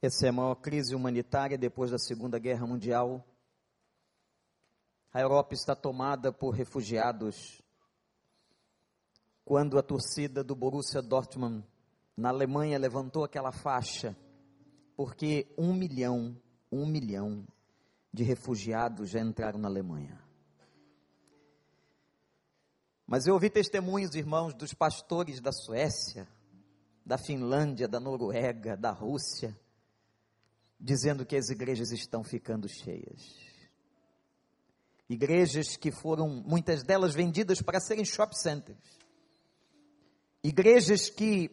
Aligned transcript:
Essa 0.00 0.26
é 0.26 0.28
a 0.28 0.32
maior 0.32 0.54
crise 0.54 0.94
humanitária 0.94 1.58
depois 1.58 1.90
da 1.90 1.98
Segunda 1.98 2.38
Guerra 2.38 2.64
Mundial. 2.64 3.26
A 5.12 5.20
Europa 5.20 5.54
está 5.54 5.74
tomada 5.74 6.32
por 6.32 6.50
refugiados. 6.50 7.60
Quando 9.44 9.76
a 9.76 9.82
torcida 9.82 10.44
do 10.44 10.54
Borussia 10.54 11.02
Dortmund 11.02 11.66
na 12.16 12.28
Alemanha 12.28 12.78
levantou 12.78 13.24
aquela 13.24 13.50
faixa, 13.50 14.16
porque 14.96 15.52
um 15.58 15.74
milhão, 15.74 16.40
um 16.70 16.86
milhão 16.86 17.44
de 18.12 18.22
refugiados 18.22 19.10
já 19.10 19.20
entraram 19.20 19.58
na 19.58 19.66
Alemanha. 19.66 20.22
Mas 23.04 23.26
eu 23.26 23.34
ouvi 23.34 23.50
testemunhos, 23.50 24.14
irmãos, 24.14 24.54
dos 24.54 24.72
pastores 24.72 25.40
da 25.40 25.50
Suécia, 25.50 26.28
da 27.04 27.18
Finlândia, 27.18 27.88
da 27.88 27.98
Noruega, 27.98 28.76
da 28.76 28.92
Rússia, 28.92 29.58
dizendo 30.78 31.26
que 31.26 31.36
as 31.36 31.48
igrejas 31.48 31.90
estão 31.90 32.22
ficando 32.22 32.68
cheias. 32.68 33.36
Igrejas 35.08 35.76
que 35.76 35.90
foram, 35.90 36.28
muitas 36.28 36.82
delas 36.82 37.14
vendidas 37.14 37.62
para 37.62 37.80
serem 37.80 38.04
shop 38.04 38.38
centers. 38.38 38.78
Igrejas 40.44 41.08
que 41.08 41.50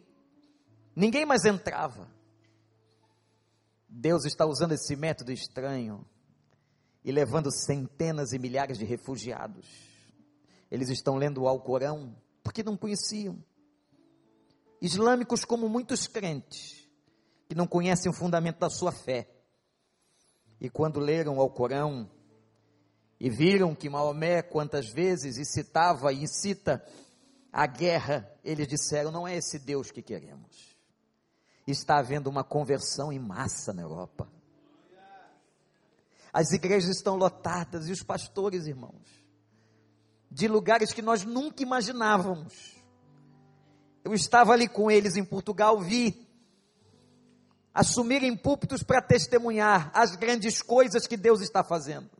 ninguém 0.94 1.24
mais 1.24 1.44
entrava. 1.44 2.08
Deus 3.88 4.24
está 4.24 4.44
usando 4.44 4.72
esse 4.72 4.94
método 4.94 5.32
estranho 5.32 6.06
e 7.02 7.10
levando 7.10 7.50
centenas 7.50 8.32
e 8.32 8.38
milhares 8.38 8.78
de 8.78 8.84
refugiados. 8.84 9.66
Eles 10.70 10.90
estão 10.90 11.16
lendo 11.16 11.42
o 11.42 11.48
Alcorão 11.48 12.14
porque 12.42 12.62
não 12.62 12.76
conheciam. 12.76 13.42
Islâmicos 14.82 15.44
como 15.44 15.68
muitos 15.68 16.06
crentes 16.06 16.75
que 17.46 17.54
não 17.54 17.66
conhecem 17.66 18.10
o 18.10 18.14
fundamento 18.14 18.58
da 18.58 18.68
sua 18.68 18.92
fé. 18.92 19.28
E 20.60 20.68
quando 20.68 20.98
leram 20.98 21.38
ao 21.38 21.50
Corão 21.50 22.10
e 23.20 23.30
viram 23.30 23.74
que 23.74 23.88
Maomé 23.88 24.42
quantas 24.42 24.88
vezes 24.88 25.38
incitava 25.38 26.12
e 26.12 26.24
incita 26.24 26.84
a 27.52 27.66
guerra, 27.66 28.30
eles 28.44 28.66
disseram: 28.66 29.10
não 29.10 29.26
é 29.26 29.36
esse 29.36 29.58
Deus 29.58 29.90
que 29.90 30.02
queremos. 30.02 30.76
Está 31.66 31.98
havendo 31.98 32.28
uma 32.28 32.44
conversão 32.44 33.12
em 33.12 33.18
massa 33.18 33.72
na 33.72 33.82
Europa. 33.82 34.28
As 36.32 36.52
igrejas 36.52 36.96
estão 36.96 37.16
lotadas 37.16 37.88
e 37.88 37.92
os 37.92 38.02
pastores, 38.02 38.66
irmãos, 38.66 39.24
de 40.30 40.46
lugares 40.46 40.92
que 40.92 41.00
nós 41.00 41.24
nunca 41.24 41.62
imaginávamos. 41.62 42.76
Eu 44.04 44.12
estava 44.12 44.52
ali 44.52 44.68
com 44.68 44.90
eles 44.90 45.16
em 45.16 45.24
Portugal, 45.24 45.80
vi 45.80 46.25
assumirem 47.76 48.34
púlpitos 48.34 48.82
para 48.82 49.02
testemunhar 49.02 49.90
as 49.92 50.16
grandes 50.16 50.62
coisas 50.62 51.06
que 51.06 51.14
Deus 51.14 51.42
está 51.42 51.62
fazendo. 51.62 52.10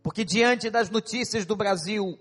Porque 0.00 0.24
diante 0.24 0.70
das 0.70 0.88
notícias 0.90 1.44
do 1.44 1.56
Brasil 1.56 2.16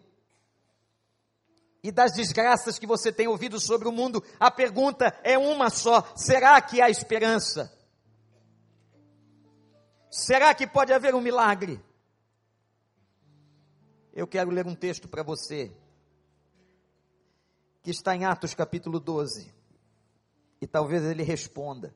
e 1.83 1.91
das 1.91 2.13
desgraças 2.13 2.79
que 2.79 2.87
você 2.87 3.11
tem 3.11 3.27
ouvido 3.27 3.59
sobre 3.59 3.87
o 3.87 3.91
mundo, 3.91 4.23
a 4.39 4.49
pergunta 4.49 5.15
é 5.23 5.37
uma 5.37 5.69
só: 5.69 6.01
será 6.15 6.59
que 6.59 6.81
há 6.81 6.89
esperança? 6.89 7.71
Será 10.09 10.55
que 10.55 10.65
pode 10.65 10.91
haver 10.91 11.13
um 11.13 11.21
milagre? 11.21 11.79
Eu 14.11 14.25
quero 14.25 14.49
ler 14.49 14.65
um 14.65 14.75
texto 14.75 15.07
para 15.07 15.21
você, 15.21 15.71
que 17.83 17.91
está 17.91 18.15
em 18.15 18.25
Atos 18.25 18.55
capítulo 18.55 18.99
12 18.99 19.62
e 20.63 20.67
talvez 20.67 21.03
ele 21.03 21.23
responda. 21.23 21.93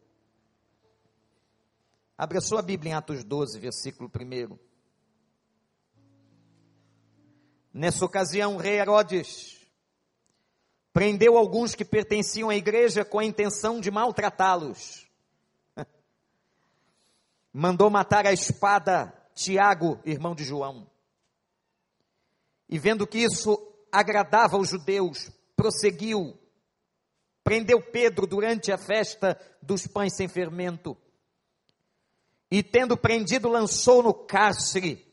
Abra 2.18 2.42
sua 2.42 2.62
Bíblia 2.62 2.92
em 2.92 2.94
Atos 2.94 3.24
12, 3.24 3.58
versículo 3.60 4.12
1. 4.14 4.60
Nessa 7.74 8.04
ocasião, 8.04 8.56
o 8.56 8.60
rei 8.60 8.78
Herodes 8.78 9.66
prendeu 10.92 11.38
alguns 11.38 11.76
que 11.76 11.86
pertenciam 11.86 12.50
à 12.50 12.58
igreja 12.58 13.06
com 13.06 13.20
a 13.20 13.24
intenção 13.24 13.80
de 13.80 13.90
maltratá-los. 13.90 15.08
Mandou 17.54 17.90
matar 17.90 18.26
a 18.26 18.34
espada 18.34 19.14
Tiago, 19.34 19.98
irmão 20.04 20.36
de 20.36 20.44
João. 20.44 20.92
E 22.68 22.78
vendo 22.78 23.08
que 23.08 23.20
isso 23.20 23.58
agradava 23.90 24.58
aos 24.58 24.68
judeus, 24.68 25.32
prosseguiu 25.56 26.38
prendeu 27.48 27.82
Pedro 27.82 28.28
durante 28.28 28.74
a 28.74 28.78
festa 28.78 29.40
dos 29.62 29.88
pães 29.88 30.14
sem 30.14 30.28
fermento. 30.28 30.98
E 32.52 32.62
tendo 32.62 32.98
prendido, 32.98 33.48
lançou 33.48 34.04
no 34.04 34.14
cárcere, 34.14 35.08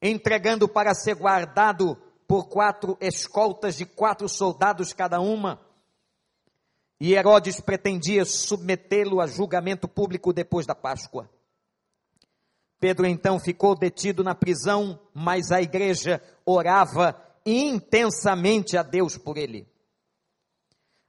entregando 0.00 0.66
para 0.66 0.94
ser 0.94 1.14
guardado 1.16 1.96
por 2.26 2.48
quatro 2.48 2.96
escoltas 2.98 3.76
de 3.76 3.84
quatro 3.84 4.26
soldados 4.26 4.94
cada 4.94 5.20
uma. 5.20 5.60
E 6.98 7.12
Herodes 7.12 7.60
pretendia 7.60 8.24
submetê-lo 8.24 9.20
a 9.20 9.26
julgamento 9.26 9.86
público 9.86 10.32
depois 10.32 10.64
da 10.64 10.74
Páscoa. 10.74 11.28
Pedro 12.80 13.04
então 13.04 13.38
ficou 13.38 13.76
detido 13.76 14.24
na 14.24 14.34
prisão, 14.34 14.98
mas 15.12 15.52
a 15.52 15.60
igreja 15.60 16.22
orava 16.46 17.22
intensamente 17.44 18.78
a 18.78 18.82
Deus 18.82 19.18
por 19.18 19.36
ele. 19.36 19.73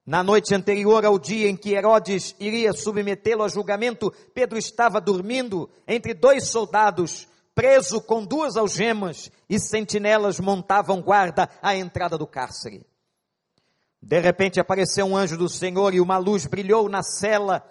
Na 0.05 0.21
noite 0.21 0.53
anterior 0.53 1.03
ao 1.03 1.17
dia 1.17 1.49
em 1.49 1.57
que 1.57 1.73
Herodes 1.73 2.35
iria 2.39 2.71
submetê-lo 2.73 3.43
a 3.43 3.47
julgamento, 3.47 4.13
Pedro 4.35 4.55
estava 4.55 5.01
dormindo 5.01 5.67
entre 5.87 6.13
dois 6.13 6.47
soldados, 6.49 7.27
preso 7.55 7.99
com 7.99 8.23
duas 8.23 8.55
algemas, 8.55 9.31
e 9.49 9.59
sentinelas 9.59 10.39
montavam 10.39 11.01
guarda 11.01 11.49
à 11.59 11.75
entrada 11.75 12.19
do 12.19 12.27
cárcere. 12.27 12.85
De 13.99 14.19
repente 14.19 14.59
apareceu 14.59 15.07
um 15.07 15.17
anjo 15.17 15.35
do 15.35 15.49
Senhor 15.49 15.95
e 15.95 15.99
uma 15.99 16.19
luz 16.19 16.45
brilhou 16.45 16.87
na 16.87 17.01
cela. 17.01 17.65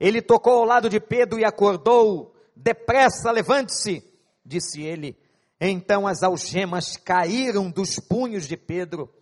Ele 0.00 0.22
tocou 0.22 0.54
ao 0.54 0.64
lado 0.64 0.88
de 0.88 0.98
Pedro 0.98 1.38
e 1.38 1.44
acordou. 1.44 2.34
Depressa, 2.56 3.30
levante-se, 3.30 4.02
disse 4.42 4.82
ele. 4.82 5.18
Então 5.60 6.06
as 6.06 6.22
algemas 6.22 6.96
caíram 6.96 7.70
dos 7.70 8.00
punhos 8.00 8.48
de 8.48 8.56
Pedro. 8.56 9.12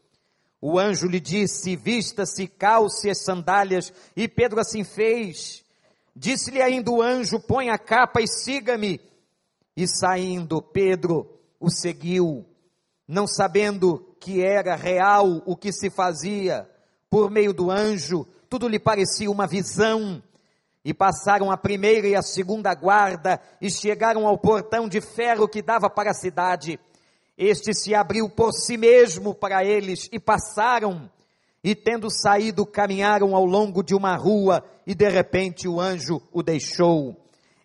O 0.61 0.79
anjo 0.79 1.07
lhe 1.07 1.21
disse: 1.21 1.77
Vista-se, 1.77 2.47
calce 2.47 3.11
as 3.11 3.23
sandálias. 3.23 3.93
E 4.17 4.27
Pedro 4.27 4.61
assim 4.61 4.85
fez. 4.85 5.65
Disse-lhe 6.15 6.63
ainda 6.63 6.91
o 6.91 7.03
anjo: 7.03 7.39
Põe 7.41 7.71
a 7.71 7.79
capa 7.79 8.21
e 8.21 8.27
siga-me. 8.27 9.01
E 9.77 9.87
saindo, 9.87 10.63
Pedro 10.63 11.31
o 11.61 11.71
seguiu, 11.71 12.47
não 13.07 13.27
sabendo 13.27 14.17
que 14.21 14.43
era 14.43 14.75
real 14.75 15.43
o 15.45 15.55
que 15.55 15.71
se 15.73 15.91
fazia. 15.91 16.69
Por 17.11 17.31
meio 17.31 17.53
do 17.53 17.71
anjo, 17.71 18.27
tudo 18.49 18.69
lhe 18.69 18.79
parecia 18.79 19.31
uma 19.31 19.47
visão. 19.47 20.23
E 20.85 20.95
passaram 20.95 21.51
a 21.51 21.57
primeira 21.57 22.07
e 22.07 22.15
a 22.15 22.23
segunda 22.23 22.73
guarda 22.73 23.41
e 23.61 23.69
chegaram 23.69 24.27
ao 24.27 24.39
portão 24.39 24.89
de 24.89 25.01
ferro 25.01 25.49
que 25.49 25.61
dava 25.61 25.91
para 25.91 26.13
a 26.13 26.15
cidade. 26.15 26.79
Este 27.37 27.75
se 27.75 27.95
abriu 27.95 28.31
por 28.31 28.53
si 28.53 28.79
mesmo 28.79 29.35
para 29.35 29.63
eles 29.63 30.09
e 30.11 30.19
passaram, 30.19 31.11
e 31.63 31.75
tendo 31.75 32.11
saído, 32.11 32.65
caminharam 32.65 33.37
ao 33.37 33.45
longo 33.45 33.83
de 33.83 33.95
uma 33.95 34.17
rua, 34.17 34.65
e 34.87 34.95
de 34.95 35.09
repente 35.09 35.69
o 35.69 35.79
anjo 35.79 36.23
o 36.33 36.43
deixou. 36.43 37.17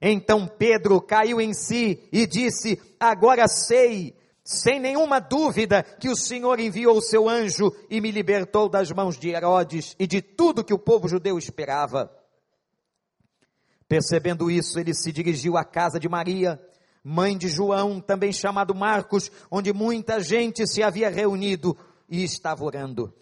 Então 0.01 0.45
Pedro 0.47 0.99
caiu 0.99 1.39
em 1.39 1.53
si 1.53 2.03
e 2.11 2.25
disse: 2.25 2.81
Agora 2.99 3.47
sei, 3.47 4.13
sem 4.43 4.79
nenhuma 4.79 5.19
dúvida, 5.19 5.83
que 5.83 6.09
o 6.09 6.17
Senhor 6.17 6.59
enviou 6.59 6.97
o 6.97 7.01
seu 7.01 7.29
anjo 7.29 7.71
e 7.89 8.01
me 8.01 8.11
libertou 8.11 8.67
das 8.67 8.91
mãos 8.91 9.17
de 9.17 9.29
Herodes 9.29 9.95
e 9.97 10.05
de 10.05 10.21
tudo 10.21 10.63
que 10.63 10.73
o 10.73 10.79
povo 10.79 11.07
judeu 11.07 11.37
esperava. 11.37 12.11
Percebendo 13.87 14.49
isso, 14.49 14.79
ele 14.79 14.93
se 14.93 15.11
dirigiu 15.11 15.55
à 15.55 15.63
casa 15.63 15.99
de 15.99 16.09
Maria 16.09 16.59
mãe 17.03 17.37
de 17.37 17.47
João, 17.47 17.99
também 17.99 18.31
chamado 18.31 18.75
Marcos, 18.75 19.31
onde 19.49 19.73
muita 19.73 20.19
gente 20.19 20.67
se 20.67 20.83
havia 20.83 21.09
reunido 21.09 21.75
e 22.09 22.23
estava 22.23 22.63
orando. 22.63 23.13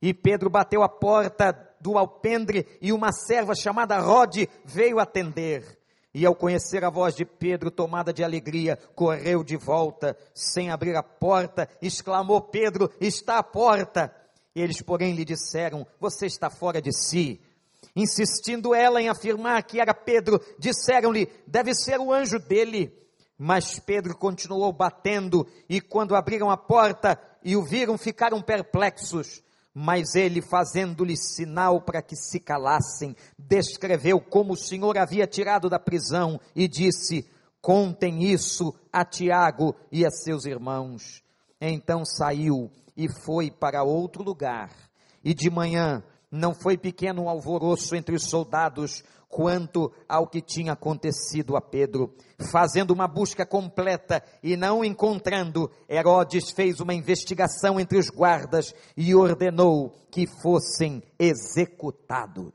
E 0.00 0.14
Pedro 0.14 0.48
bateu 0.48 0.82
a 0.82 0.88
porta 0.88 1.52
do 1.80 1.98
alpendre 1.98 2.66
e 2.80 2.92
uma 2.92 3.12
serva 3.12 3.54
chamada 3.54 3.98
Rode 3.98 4.48
veio 4.64 4.98
atender. 4.98 5.78
E 6.14 6.24
ao 6.24 6.34
conhecer 6.34 6.84
a 6.84 6.90
voz 6.90 7.14
de 7.14 7.24
Pedro, 7.24 7.70
tomada 7.70 8.12
de 8.12 8.24
alegria, 8.24 8.78
correu 8.94 9.44
de 9.44 9.56
volta, 9.56 10.16
sem 10.34 10.70
abrir 10.70 10.96
a 10.96 11.02
porta, 11.02 11.68
exclamou: 11.82 12.40
Pedro, 12.40 12.90
está 13.00 13.38
à 13.38 13.42
porta. 13.42 14.14
Eles, 14.54 14.80
porém, 14.80 15.14
lhe 15.14 15.24
disseram: 15.24 15.86
Você 16.00 16.26
está 16.26 16.48
fora 16.48 16.80
de 16.80 16.92
si. 16.92 17.40
Insistindo 17.94 18.74
ela 18.74 19.00
em 19.02 19.08
afirmar 19.08 19.62
que 19.64 19.80
era 19.80 19.94
Pedro, 19.94 20.40
disseram-lhe: 20.58 21.28
Deve 21.46 21.74
ser 21.74 22.00
o 22.00 22.12
anjo 22.12 22.38
dele. 22.38 22.92
Mas 23.38 23.78
Pedro 23.78 24.16
continuou 24.16 24.72
batendo, 24.72 25.46
e 25.68 25.80
quando 25.80 26.16
abriram 26.16 26.50
a 26.50 26.56
porta 26.56 27.16
e 27.44 27.56
o 27.56 27.64
viram, 27.64 27.96
ficaram 27.96 28.42
perplexos. 28.42 29.40
Mas 29.72 30.16
ele, 30.16 30.42
fazendo-lhe 30.42 31.16
sinal 31.16 31.80
para 31.80 32.02
que 32.02 32.16
se 32.16 32.40
calassem, 32.40 33.14
descreveu 33.38 34.20
como 34.20 34.54
o 34.54 34.56
Senhor 34.56 34.98
havia 34.98 35.24
tirado 35.24 35.70
da 35.70 35.78
prisão 35.78 36.40
e 36.56 36.66
disse: 36.66 37.28
Contem 37.60 38.24
isso 38.24 38.74
a 38.92 39.04
Tiago 39.04 39.76
e 39.92 40.04
a 40.04 40.10
seus 40.10 40.44
irmãos. 40.44 41.22
Então 41.60 42.04
saiu 42.04 42.68
e 42.96 43.08
foi 43.24 43.52
para 43.52 43.84
outro 43.84 44.24
lugar. 44.24 44.70
E 45.22 45.32
de 45.32 45.48
manhã 45.48 46.02
não 46.30 46.54
foi 46.54 46.76
pequeno 46.76 47.22
um 47.22 47.28
alvoroço 47.28 47.94
entre 47.94 48.16
os 48.16 48.24
soldados 48.24 49.04
quanto 49.28 49.92
ao 50.08 50.26
que 50.26 50.40
tinha 50.40 50.72
acontecido 50.72 51.56
a 51.56 51.60
Pedro. 51.60 52.14
Fazendo 52.50 52.92
uma 52.92 53.06
busca 53.06 53.44
completa 53.44 54.22
e 54.42 54.56
não 54.56 54.84
encontrando, 54.84 55.70
Herodes 55.88 56.50
fez 56.50 56.80
uma 56.80 56.94
investigação 56.94 57.78
entre 57.78 57.98
os 57.98 58.08
guardas 58.08 58.74
e 58.96 59.14
ordenou 59.14 59.90
que 60.10 60.26
fossem 60.26 61.02
executados. 61.18 62.52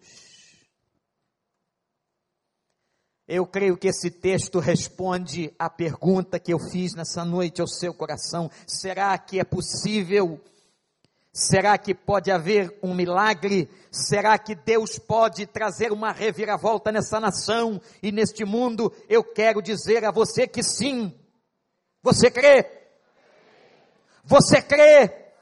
Eu 3.25 3.47
creio 3.47 3.77
que 3.77 3.87
esse 3.87 4.11
texto 4.11 4.59
responde 4.59 5.53
à 5.57 5.69
pergunta 5.69 6.39
que 6.39 6.53
eu 6.53 6.59
fiz 6.59 6.93
nessa 6.93 7.23
noite 7.23 7.61
ao 7.61 7.67
seu 7.67 7.93
coração: 7.93 8.49
será 8.67 9.17
que 9.17 9.39
é 9.39 9.45
possível 9.45 10.41
Será 11.35 11.79
que 11.79 11.95
pode 11.95 12.29
haver 12.29 12.77
um 12.83 12.93
milagre? 12.93 13.67
Será 13.91 14.37
que 14.37 14.53
Deus 14.53 14.99
pode 14.99 15.47
trazer 15.47 15.91
uma 15.91 16.11
reviravolta 16.11 16.91
nessa 16.91 17.19
nação 17.19 17.81
e 18.03 18.11
neste 18.11 18.45
mundo? 18.45 18.95
Eu 19.09 19.23
quero 19.23 19.59
dizer 19.59 20.05
a 20.05 20.11
você 20.11 20.47
que 20.47 20.61
sim. 20.61 21.11
Você 22.03 22.29
crê? 22.29 22.69
Você 24.23 24.61
crê? 24.61 25.33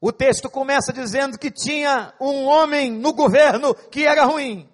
O 0.00 0.12
texto 0.12 0.50
começa 0.50 0.92
dizendo 0.92 1.38
que 1.38 1.52
tinha 1.52 2.12
um 2.20 2.44
homem 2.44 2.90
no 2.90 3.12
governo 3.12 3.72
que 3.72 4.04
era 4.04 4.24
ruim. 4.24 4.68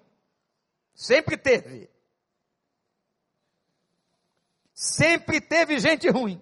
Sempre 0.95 1.37
teve. 1.37 1.87
Sempre 4.73 5.39
teve 5.39 5.79
gente 5.79 6.09
ruim 6.09 6.41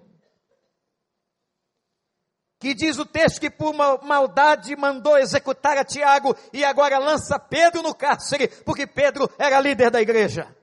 que 2.64 2.74
diz 2.74 2.98
o 2.98 3.06
texto 3.06 3.42
que 3.42 3.50
por 3.50 3.74
maldade 3.74 4.74
mandou 4.78 5.18
executar 5.18 5.78
a 5.78 5.84
Tiago 5.84 6.34
e 6.54 6.64
agora 6.64 6.98
lança 6.98 7.38
Pedro 7.38 7.82
no 7.82 7.94
cárcere, 7.94 8.48
porque 8.64 8.88
Pedro 8.88 9.30
era 9.38 9.60
líder 9.60 9.92
da 9.92 10.02
igreja. 10.02 10.56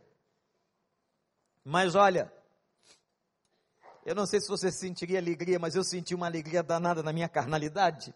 Mas 1.62 1.94
olha, 1.94 2.32
eu 4.02 4.14
não 4.14 4.24
sei 4.24 4.40
se 4.40 4.48
você 4.48 4.72
sentiria 4.72 5.18
alegria, 5.18 5.58
mas 5.58 5.74
eu 5.74 5.84
senti 5.84 6.14
uma 6.14 6.24
alegria 6.24 6.62
danada 6.62 7.02
na 7.02 7.12
minha 7.12 7.28
carnalidade, 7.28 8.14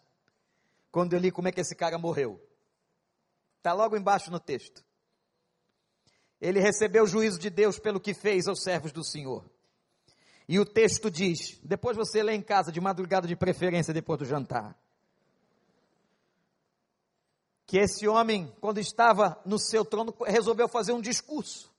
quando 0.90 1.12
eu 1.12 1.18
li 1.18 1.30
como 1.30 1.48
é 1.48 1.52
que 1.52 1.60
esse 1.60 1.76
cara 1.76 1.98
morreu. 1.98 2.40
Está 3.58 3.74
logo 3.74 3.98
embaixo 3.98 4.30
no 4.30 4.40
texto. 4.40 4.82
Ele 6.40 6.58
recebeu 6.58 7.04
o 7.04 7.06
juízo 7.06 7.38
de 7.38 7.50
Deus 7.50 7.78
pelo 7.78 8.00
que 8.00 8.14
fez 8.14 8.48
aos 8.48 8.62
servos 8.62 8.92
do 8.92 9.04
Senhor. 9.04 9.44
E 10.48 10.58
o 10.58 10.64
texto 10.64 11.10
diz: 11.10 11.58
depois 11.62 11.96
você 11.96 12.22
lê 12.22 12.34
em 12.34 12.42
casa, 12.42 12.70
de 12.70 12.80
madrugada 12.80 13.26
de 13.26 13.36
preferência, 13.36 13.94
depois 13.94 14.18
do 14.18 14.24
jantar. 14.24 14.76
Que 17.66 17.78
esse 17.78 18.06
homem, 18.06 18.54
quando 18.60 18.78
estava 18.78 19.40
no 19.44 19.58
seu 19.58 19.84
trono, 19.84 20.14
resolveu 20.26 20.68
fazer 20.68 20.92
um 20.92 21.00
discurso. 21.00 21.72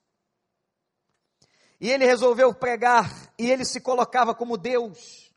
E 1.79 1.91
ele 1.91 2.06
resolveu 2.06 2.53
pregar, 2.53 3.33
e 3.38 3.51
ele 3.51 3.65
se 3.65 3.79
colocava 3.79 4.33
como 4.33 4.57
Deus. 4.57 5.31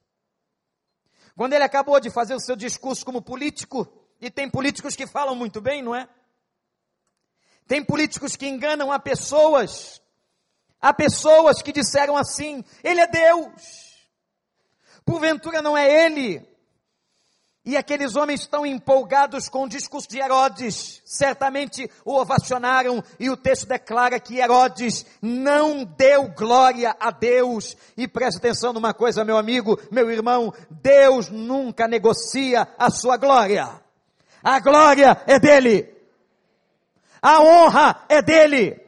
Quando 1.37 1.53
ele 1.53 1.65
acabou 1.65 2.01
de 2.01 2.11
fazer 2.11 2.35
o 2.35 2.41
seu 2.41 2.57
discurso 2.57 3.05
como 3.05 3.21
político, 3.21 3.87
e 4.21 4.31
tem 4.31 4.49
políticos 4.49 4.97
que 4.97 5.07
falam 5.07 5.37
muito 5.37 5.61
bem, 5.61 5.83
não 5.83 5.95
é? 5.95 6.09
Tem 7.67 7.85
políticos 7.85 8.35
que 8.35 8.49
enganam 8.49 8.91
a 8.91 8.99
pessoas 8.99 10.01
Há 10.81 10.93
pessoas 10.93 11.61
que 11.61 11.73
disseram 11.73 12.17
assim: 12.17 12.65
Ele 12.83 13.01
é 13.01 13.07
Deus. 13.07 13.89
Porventura 15.05 15.61
não 15.61 15.77
é 15.77 16.07
Ele. 16.07 16.47
E 17.65 17.77
aqueles 17.77 18.17
homens 18.17 18.41
estão 18.41 18.65
empolgados 18.65 19.49
com 19.49 19.65
o 19.65 19.69
discurso 19.69 20.09
de 20.09 20.19
Herodes. 20.19 21.03
Certamente 21.05 21.91
o 22.03 22.15
ovacionaram 22.15 23.05
e 23.21 23.29
o 23.29 23.37
texto 23.37 23.67
declara 23.67 24.19
que 24.19 24.39
Herodes 24.39 25.05
não 25.21 25.85
deu 25.85 26.29
glória 26.29 26.97
a 26.99 27.11
Deus. 27.11 27.77
E 27.95 28.09
preste 28.09 28.39
atenção 28.39 28.73
numa 28.73 28.95
coisa, 28.95 29.25
meu 29.25 29.37
amigo, 29.37 29.79
meu 29.91 30.11
irmão: 30.11 30.55
Deus 30.71 31.29
nunca 31.29 31.87
negocia 31.87 32.67
a 32.79 32.89
sua 32.89 33.19
glória. 33.19 33.69
A 34.43 34.61
glória 34.61 35.21
é 35.27 35.39
dele. 35.39 35.95
A 37.21 37.41
honra 37.43 38.05
é 38.09 38.23
dele 38.23 38.88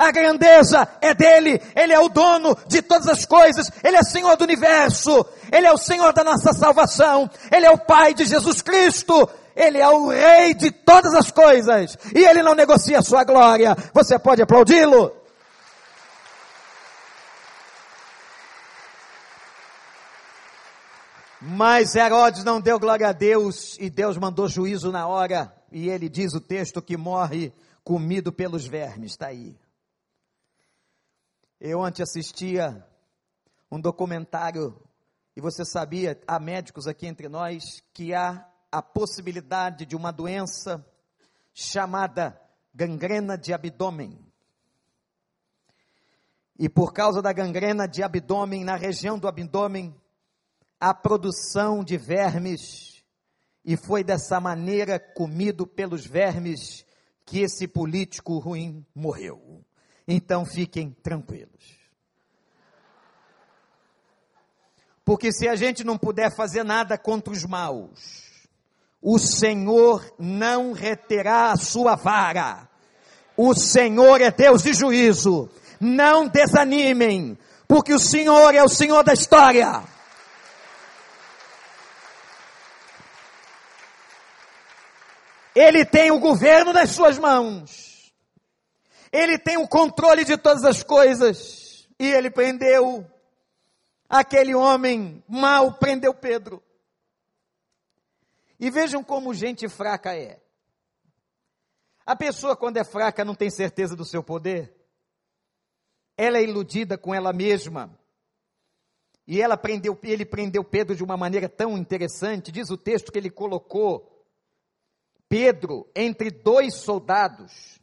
a 0.00 0.10
grandeza 0.10 0.88
é 0.98 1.12
dele, 1.12 1.60
ele 1.76 1.92
é 1.92 2.00
o 2.00 2.08
dono 2.08 2.56
de 2.66 2.80
todas 2.80 3.06
as 3.06 3.26
coisas, 3.26 3.70
ele 3.84 3.98
é 3.98 4.02
Senhor 4.02 4.34
do 4.34 4.44
universo, 4.44 5.26
ele 5.52 5.66
é 5.66 5.72
o 5.72 5.76
Senhor 5.76 6.10
da 6.14 6.24
nossa 6.24 6.54
salvação, 6.54 7.28
ele 7.52 7.66
é 7.66 7.70
o 7.70 7.76
Pai 7.76 8.14
de 8.14 8.24
Jesus 8.24 8.62
Cristo, 8.62 9.28
ele 9.54 9.76
é 9.76 9.88
o 9.88 10.08
Rei 10.08 10.54
de 10.54 10.70
todas 10.70 11.14
as 11.14 11.30
coisas, 11.30 11.98
e 12.14 12.24
ele 12.24 12.42
não 12.42 12.54
negocia 12.54 13.00
a 13.00 13.02
sua 13.02 13.24
glória. 13.24 13.76
Você 13.92 14.18
pode 14.18 14.40
aplaudi-lo? 14.40 15.12
Mas 21.42 21.94
Herodes 21.94 22.42
não 22.42 22.58
deu 22.58 22.78
glória 22.78 23.08
a 23.08 23.12
Deus 23.12 23.76
e 23.78 23.90
Deus 23.90 24.16
mandou 24.16 24.48
juízo 24.48 24.90
na 24.90 25.06
hora. 25.06 25.54
E 25.70 25.88
ele 25.88 26.08
diz 26.08 26.34
o 26.34 26.40
texto 26.40 26.82
que 26.82 26.96
morre 26.96 27.52
comido 27.82 28.30
pelos 28.30 28.66
vermes. 28.66 29.12
Está 29.12 29.28
aí. 29.28 29.56
Eu 31.60 31.80
ontem 31.80 32.02
assistia 32.02 32.82
um 33.70 33.78
documentário 33.78 34.82
e 35.36 35.42
você 35.42 35.62
sabia, 35.62 36.18
há 36.26 36.40
médicos 36.40 36.86
aqui 36.86 37.06
entre 37.06 37.28
nós, 37.28 37.82
que 37.92 38.14
há 38.14 38.48
a 38.72 38.80
possibilidade 38.80 39.84
de 39.84 39.94
uma 39.94 40.10
doença 40.10 40.82
chamada 41.52 42.40
gangrena 42.74 43.36
de 43.36 43.52
abdômen. 43.52 44.18
E 46.58 46.66
por 46.66 46.94
causa 46.94 47.20
da 47.20 47.30
gangrena 47.30 47.86
de 47.86 48.02
abdômen, 48.02 48.64
na 48.64 48.76
região 48.76 49.18
do 49.18 49.28
abdômen, 49.28 49.94
a 50.80 50.94
produção 50.94 51.84
de 51.84 51.98
vermes, 51.98 53.04
e 53.62 53.76
foi 53.76 54.02
dessa 54.02 54.40
maneira, 54.40 54.98
comido 54.98 55.66
pelos 55.66 56.06
vermes, 56.06 56.86
que 57.26 57.40
esse 57.40 57.68
político 57.68 58.38
ruim 58.38 58.86
morreu. 58.94 59.62
Então 60.12 60.44
fiquem 60.44 60.90
tranquilos. 61.04 61.78
Porque 65.04 65.32
se 65.32 65.46
a 65.48 65.54
gente 65.54 65.84
não 65.84 65.96
puder 65.96 66.34
fazer 66.34 66.64
nada 66.64 66.98
contra 66.98 67.32
os 67.32 67.44
maus, 67.44 68.50
o 69.00 69.20
Senhor 69.20 70.04
não 70.18 70.72
reterá 70.72 71.52
a 71.52 71.56
sua 71.56 71.94
vara. 71.94 72.68
O 73.36 73.54
Senhor 73.54 74.20
é 74.20 74.32
Deus 74.32 74.64
de 74.64 74.72
juízo. 74.72 75.48
Não 75.78 76.26
desanimem, 76.26 77.38
porque 77.68 77.94
o 77.94 77.98
Senhor 78.00 78.52
é 78.52 78.64
o 78.64 78.68
Senhor 78.68 79.04
da 79.04 79.12
história. 79.12 79.84
Ele 85.54 85.84
tem 85.84 86.10
o 86.10 86.18
governo 86.18 86.72
nas 86.72 86.90
suas 86.90 87.16
mãos. 87.16 87.89
Ele 89.12 89.38
tem 89.38 89.56
o 89.56 89.68
controle 89.68 90.24
de 90.24 90.36
todas 90.36 90.64
as 90.64 90.82
coisas. 90.82 91.88
E 91.98 92.06
ele 92.10 92.30
prendeu 92.30 93.04
aquele 94.08 94.54
homem 94.54 95.22
mal, 95.28 95.74
prendeu 95.74 96.14
Pedro. 96.14 96.62
E 98.58 98.70
vejam 98.70 99.02
como 99.02 99.34
gente 99.34 99.68
fraca 99.68 100.14
é. 100.14 100.40
A 102.06 102.14
pessoa, 102.14 102.56
quando 102.56 102.76
é 102.76 102.84
fraca, 102.84 103.24
não 103.24 103.34
tem 103.34 103.50
certeza 103.50 103.96
do 103.96 104.04
seu 104.04 104.22
poder. 104.22 104.74
Ela 106.16 106.38
é 106.38 106.42
iludida 106.42 106.98
com 106.98 107.14
ela 107.14 107.32
mesma. 107.32 107.98
E 109.26 109.40
ela 109.40 109.56
prendeu, 109.56 109.98
ele 110.02 110.26
prendeu 110.26 110.64
Pedro 110.64 110.94
de 110.94 111.04
uma 111.04 111.16
maneira 111.16 111.48
tão 111.48 111.78
interessante. 111.78 112.52
Diz 112.52 112.68
o 112.70 112.76
texto 112.76 113.12
que 113.12 113.18
ele 113.18 113.30
colocou 113.30 114.26
Pedro 115.28 115.88
entre 115.94 116.30
dois 116.30 116.74
soldados 116.74 117.79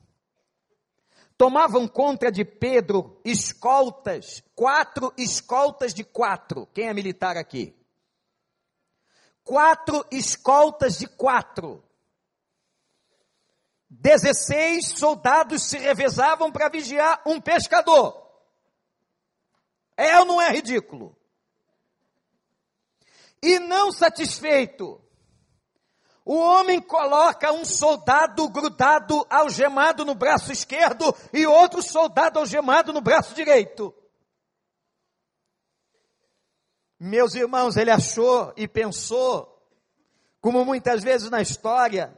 tomavam 1.37 1.87
conta 1.87 2.31
de 2.31 2.43
Pedro 2.43 3.21
escoltas, 3.23 4.43
quatro 4.55 5.13
escoltas 5.17 5.93
de 5.93 6.03
quatro. 6.03 6.65
Quem 6.73 6.87
é 6.87 6.93
militar 6.93 7.37
aqui? 7.37 7.75
Quatro 9.43 10.05
escoltas 10.11 10.97
de 10.97 11.07
quatro. 11.07 11.83
Dezesseis 13.89 14.89
soldados 14.89 15.63
se 15.63 15.77
revezavam 15.77 16.51
para 16.51 16.69
vigiar 16.69 17.21
um 17.25 17.39
pescador. 17.39 18.25
É 19.95 20.19
ou 20.19 20.25
não 20.25 20.41
é 20.41 20.49
ridículo? 20.49 21.15
E 23.41 23.59
não 23.59 23.91
satisfeito, 23.91 24.99
o 26.27 26.35
homem 26.35 26.81
coloca 26.81 27.53
um 27.53 27.63
soldado 27.63 28.49
grudado, 28.49 29.25
algemado 29.29 30.03
no 30.03 30.13
braço 30.13 30.51
esquerdo 30.51 31.15
e 31.31 31.47
outro 31.47 31.81
soldado 31.81 32.37
algemado 32.37 32.91
no 32.91 32.99
braço 32.99 33.33
direito. 33.33 33.95
Meus 36.99 37.33
irmãos, 37.33 37.77
ele 37.77 37.91
achou 37.91 38.51
e 38.57 38.67
pensou, 38.67 39.57
como 40.41 40.65
muitas 40.65 41.01
vezes 41.01 41.29
na 41.29 41.41
história 41.41 42.13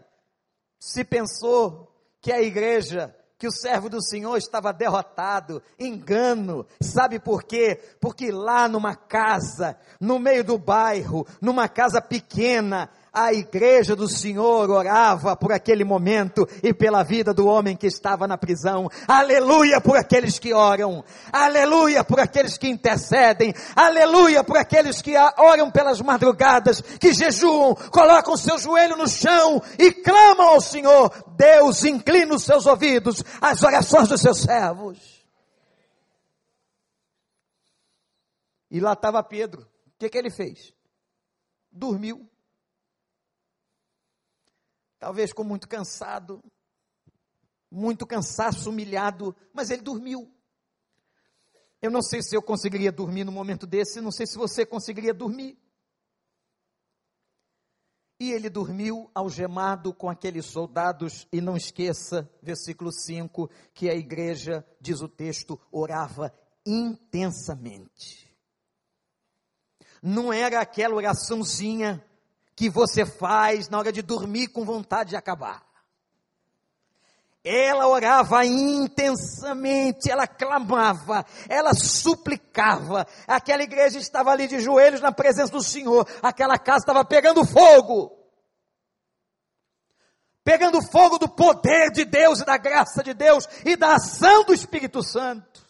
se 0.80 1.04
pensou 1.06 1.96
que 2.20 2.32
a 2.32 2.42
igreja 2.42 3.16
que 3.40 3.48
o 3.48 3.52
servo 3.52 3.90
do 3.90 4.04
Senhor 4.04 4.36
estava 4.36 4.74
derrotado, 4.74 5.64
engano. 5.80 6.68
Sabe 6.82 7.20
por 7.20 7.44
quê? 7.44 7.80
Porque 8.02 8.32
lá 8.32 8.68
numa 8.68 8.96
casa, 8.96 9.80
no 9.98 10.20
meio 10.20 10.44
do 10.44 10.58
bairro, 10.58 11.26
numa 11.40 11.70
casa 11.70 12.02
pequena, 12.02 12.90
a 13.14 13.34
igreja 13.34 13.96
do 13.96 14.08
Senhor 14.08 14.70
orava 14.70 15.36
por 15.36 15.52
aquele 15.52 15.84
momento 15.84 16.48
e 16.62 16.74
pela 16.74 17.04
vida 17.04 17.34
do 17.34 17.48
homem 17.48 17.76
que 17.76 17.88
estava 17.88 18.28
na 18.28 18.38
prisão. 18.38 18.90
Aleluia 19.08 19.82
por 19.82 19.98
aqueles 19.98 20.38
que 20.38 20.54
oram. 20.54 21.04
Aleluia 21.32 22.04
por 22.04 22.20
aqueles 22.20 22.58
que 22.58 22.68
intercedem. 22.68 23.54
Aleluia 23.76 24.44
por 24.44 24.58
aqueles 24.58 25.02
que 25.02 25.16
oram 25.38 25.72
pelas 25.72 26.02
madrugadas, 26.02 26.82
que 26.82 27.14
jejuam, 27.14 27.76
colocam 27.92 28.38
seu 28.38 28.58
joelho 28.58 28.96
no 28.96 29.08
chão 29.08 29.62
e 29.78 29.92
clamam 29.92 30.50
ao 30.50 30.62
Senhor. 30.62 31.12
Deus 31.36 31.84
inclina 31.84 32.36
os 32.36 32.44
seus 32.44 32.66
ouvidos 32.66 33.24
às 33.42 33.64
orações 33.64 34.08
dos 34.08 34.22
seus 34.22 34.42
servos. 34.42 35.20
E 38.70 38.80
lá 38.80 38.94
estava 38.94 39.24
Pedro. 39.24 39.64
O 39.64 39.92
que, 39.98 40.10
que 40.10 40.18
ele 40.18 40.30
fez? 40.30 40.74
Dormiu 41.72 42.30
talvez 45.00 45.32
com 45.34 45.44
muito 45.44 45.68
cansado, 45.68 46.44
muito 47.72 48.06
cansaço, 48.06 48.70
humilhado, 48.70 49.36
mas 49.54 49.70
ele 49.70 49.82
dormiu. 49.82 50.32
Eu 51.82 51.90
não 51.90 52.02
sei 52.02 52.22
se 52.22 52.36
eu 52.36 52.42
conseguiria 52.42 52.92
dormir 52.92 53.24
no 53.24 53.32
momento 53.32 53.66
desse, 53.66 54.02
não 54.02 54.12
sei 54.12 54.28
se 54.28 54.38
você 54.38 54.66
conseguiria 54.66 55.14
dormir. 55.14 55.58
E 58.20 58.34
ele 58.34 58.50
dormiu 58.50 59.10
algemado 59.16 59.94
com 59.94 60.10
aqueles 60.10 60.46
soldados, 60.46 61.26
e 61.32 61.40
não 61.40 61.56
esqueça, 61.56 62.30
versículo 62.44 62.92
5, 62.92 63.50
que 63.74 63.90
a 63.90 63.96
igreja, 63.96 64.66
diz 64.82 65.00
o 65.00 65.08
texto, 65.08 65.58
orava 65.72 66.34
intensamente. 66.66 68.30
Não 70.04 70.34
era 70.34 70.60
aquela 70.60 70.96
oraçãozinha 70.96 72.06
que 72.60 72.70
você 72.70 73.06
faz 73.06 73.70
na 73.70 73.80
hora 73.80 73.90
de 73.90 74.02
dormir 74.02 74.50
com 74.50 74.66
vontade 74.66 75.12
de 75.12 75.16
acabar. 75.16 75.64
Ela 77.42 77.88
orava 77.88 78.46
intensamente, 78.46 80.12
ela 80.12 80.28
clamava, 80.28 81.26
ela 81.48 81.74
suplicava. 81.74 83.08
Aquela 83.26 83.64
igreja 83.64 83.98
estava 83.98 84.32
ali 84.32 84.46
de 84.46 84.60
joelhos 84.60 85.00
na 85.00 85.10
presença 85.10 85.54
do 85.54 85.64
Senhor. 85.64 86.06
Aquela 86.22 86.60
casa 86.60 86.80
estava 86.80 87.06
pegando 87.06 87.46
fogo. 87.46 88.12
Pegando 90.44 90.82
fogo 90.82 91.18
do 91.18 91.30
poder 91.30 91.92
de 91.94 92.04
Deus 92.04 92.42
e 92.42 92.46
da 92.46 92.58
graça 92.58 93.02
de 93.02 93.14
Deus 93.14 93.48
e 93.64 93.78
da 93.78 93.96
ação 93.96 94.44
do 94.44 94.54
Espírito 94.54 95.02
Santo. 95.02 95.66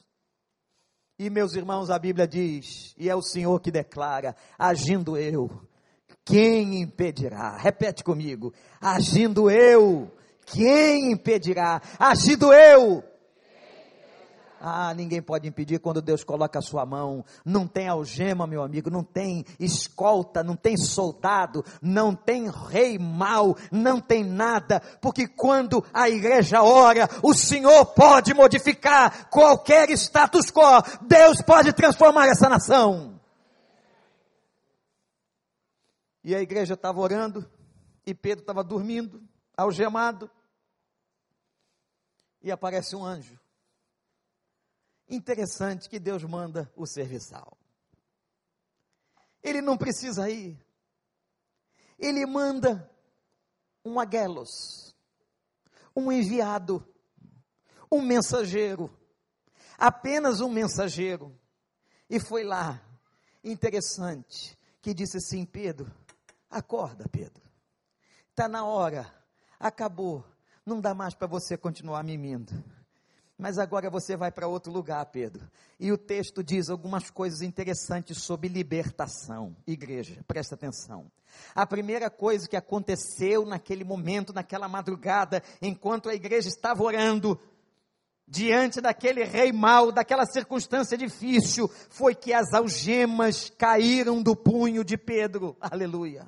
E 1.19 1.29
meus 1.29 1.53
irmãos, 1.53 1.91
a 1.91 1.99
Bíblia 1.99 2.27
diz, 2.27 2.95
e 2.97 3.07
é 3.07 3.15
o 3.15 3.21
Senhor 3.21 3.59
que 3.59 3.69
declara: 3.69 4.35
agindo 4.57 5.15
eu, 5.15 5.68
quem 6.29 6.79
impedirá? 6.79 7.57
Repete 7.57 8.03
comigo. 8.03 8.53
Agindo 8.79 9.49
eu, 9.49 10.11
quem 10.45 11.11
impedirá? 11.11 11.81
Agindo 11.97 12.53
eu. 12.53 13.03
Ah, 14.61 14.93
ninguém 14.93 15.21
pode 15.21 15.47
impedir 15.47 15.79
quando 15.79 16.03
Deus 16.03 16.23
coloca 16.23 16.59
a 16.59 16.61
sua 16.61 16.85
mão. 16.85 17.25
Não 17.43 17.65
tem 17.65 17.87
algema, 17.87 18.45
meu 18.45 18.61
amigo, 18.61 18.91
não 18.91 19.03
tem 19.03 19.43
escolta, 19.59 20.43
não 20.43 20.55
tem 20.55 20.77
soldado, 20.77 21.65
não 21.81 22.13
tem 22.13 22.47
rei 22.69 22.99
mau, 22.99 23.55
não 23.71 23.99
tem 23.99 24.23
nada, 24.23 24.81
porque 25.01 25.27
quando 25.27 25.83
a 25.91 26.09
igreja 26.09 26.61
ora, 26.61 27.09
o 27.23 27.33
Senhor 27.33 27.85
pode 27.87 28.35
modificar 28.35 29.29
qualquer 29.29 29.89
status 29.91 30.51
quo. 30.51 30.83
Deus 31.07 31.41
pode 31.41 31.73
transformar 31.73 32.27
essa 32.27 32.47
nação. 32.47 33.18
E 36.23 36.35
a 36.35 36.41
igreja 36.41 36.73
estava 36.73 36.99
orando, 36.99 37.49
e 38.05 38.13
Pedro 38.13 38.41
estava 38.41 38.63
dormindo, 38.63 39.21
algemado, 39.55 40.29
e 42.41 42.51
aparece 42.51 42.95
um 42.95 43.03
anjo. 43.05 43.39
Interessante 45.07 45.89
que 45.89 45.99
Deus 45.99 46.23
manda 46.23 46.71
o 46.75 46.85
serviçal. 46.85 47.57
Ele 49.41 49.61
não 49.61 49.77
precisa 49.77 50.29
ir. 50.29 50.59
Ele 51.97 52.25
manda 52.25 52.89
um 53.83 53.99
aguelos, 53.99 54.95
um 55.95 56.11
enviado, 56.11 56.85
um 57.91 58.01
mensageiro, 58.01 58.89
apenas 59.77 60.41
um 60.41 60.49
mensageiro. 60.49 61.37
E 62.09 62.19
foi 62.19 62.43
lá, 62.43 62.81
interessante, 63.43 64.57
que 64.81 64.93
disse 64.93 65.17
assim: 65.17 65.45
Pedro, 65.45 65.91
Acorda, 66.49 67.07
Pedro. 67.09 67.43
Está 68.29 68.47
na 68.47 68.65
hora. 68.65 69.05
Acabou. 69.59 70.25
Não 70.65 70.79
dá 70.79 70.93
mais 70.93 71.13
para 71.13 71.27
você 71.27 71.57
continuar 71.57 72.03
mimindo. 72.03 72.53
Mas 73.37 73.57
agora 73.57 73.89
você 73.89 74.17
vai 74.17 74.31
para 74.31 74.47
outro 74.47 74.71
lugar, 74.71 75.05
Pedro. 75.05 75.49
E 75.79 75.93
o 75.93 75.97
texto 75.97 76.43
diz 76.43 76.69
algumas 76.69 77.09
coisas 77.09 77.41
interessantes 77.41 78.21
sobre 78.21 78.49
libertação. 78.49 79.55
Igreja, 79.65 80.23
presta 80.27 80.55
atenção. 80.55 81.09
A 81.55 81.65
primeira 81.65 82.09
coisa 82.09 82.49
que 82.49 82.57
aconteceu 82.57 83.45
naquele 83.45 83.85
momento, 83.85 84.33
naquela 84.33 84.67
madrugada, 84.67 85.41
enquanto 85.61 86.09
a 86.09 86.13
igreja 86.13 86.49
estava 86.49 86.83
orando, 86.83 87.39
diante 88.27 88.81
daquele 88.81 89.23
rei 89.23 89.53
mau, 89.53 89.89
daquela 89.91 90.25
circunstância 90.25 90.97
difícil, 90.97 91.69
foi 91.89 92.13
que 92.13 92.33
as 92.33 92.53
algemas 92.53 93.49
caíram 93.57 94.21
do 94.21 94.35
punho 94.35 94.83
de 94.83 94.97
Pedro. 94.97 95.55
Aleluia. 95.61 96.27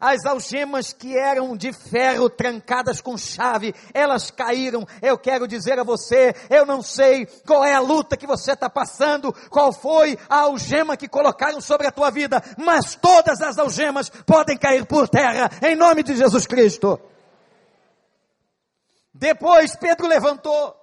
As 0.00 0.24
algemas 0.24 0.92
que 0.92 1.16
eram 1.16 1.56
de 1.56 1.72
ferro 1.72 2.30
trancadas 2.30 3.00
com 3.00 3.16
chave, 3.16 3.74
elas 3.92 4.30
caíram. 4.30 4.86
Eu 5.02 5.18
quero 5.18 5.48
dizer 5.48 5.78
a 5.78 5.84
você, 5.84 6.34
eu 6.48 6.64
não 6.64 6.82
sei 6.82 7.26
qual 7.46 7.64
é 7.64 7.74
a 7.74 7.80
luta 7.80 8.16
que 8.16 8.26
você 8.26 8.52
está 8.52 8.70
passando, 8.70 9.32
qual 9.50 9.72
foi 9.72 10.18
a 10.28 10.40
algema 10.40 10.96
que 10.96 11.08
colocaram 11.08 11.60
sobre 11.60 11.86
a 11.86 11.92
tua 11.92 12.10
vida, 12.10 12.42
mas 12.56 12.94
todas 12.94 13.40
as 13.40 13.58
algemas 13.58 14.08
podem 14.08 14.56
cair 14.56 14.86
por 14.86 15.08
terra, 15.08 15.50
em 15.62 15.74
nome 15.74 16.02
de 16.02 16.16
Jesus 16.16 16.46
Cristo. 16.46 17.00
Depois 19.12 19.74
Pedro 19.74 20.06
levantou 20.06 20.77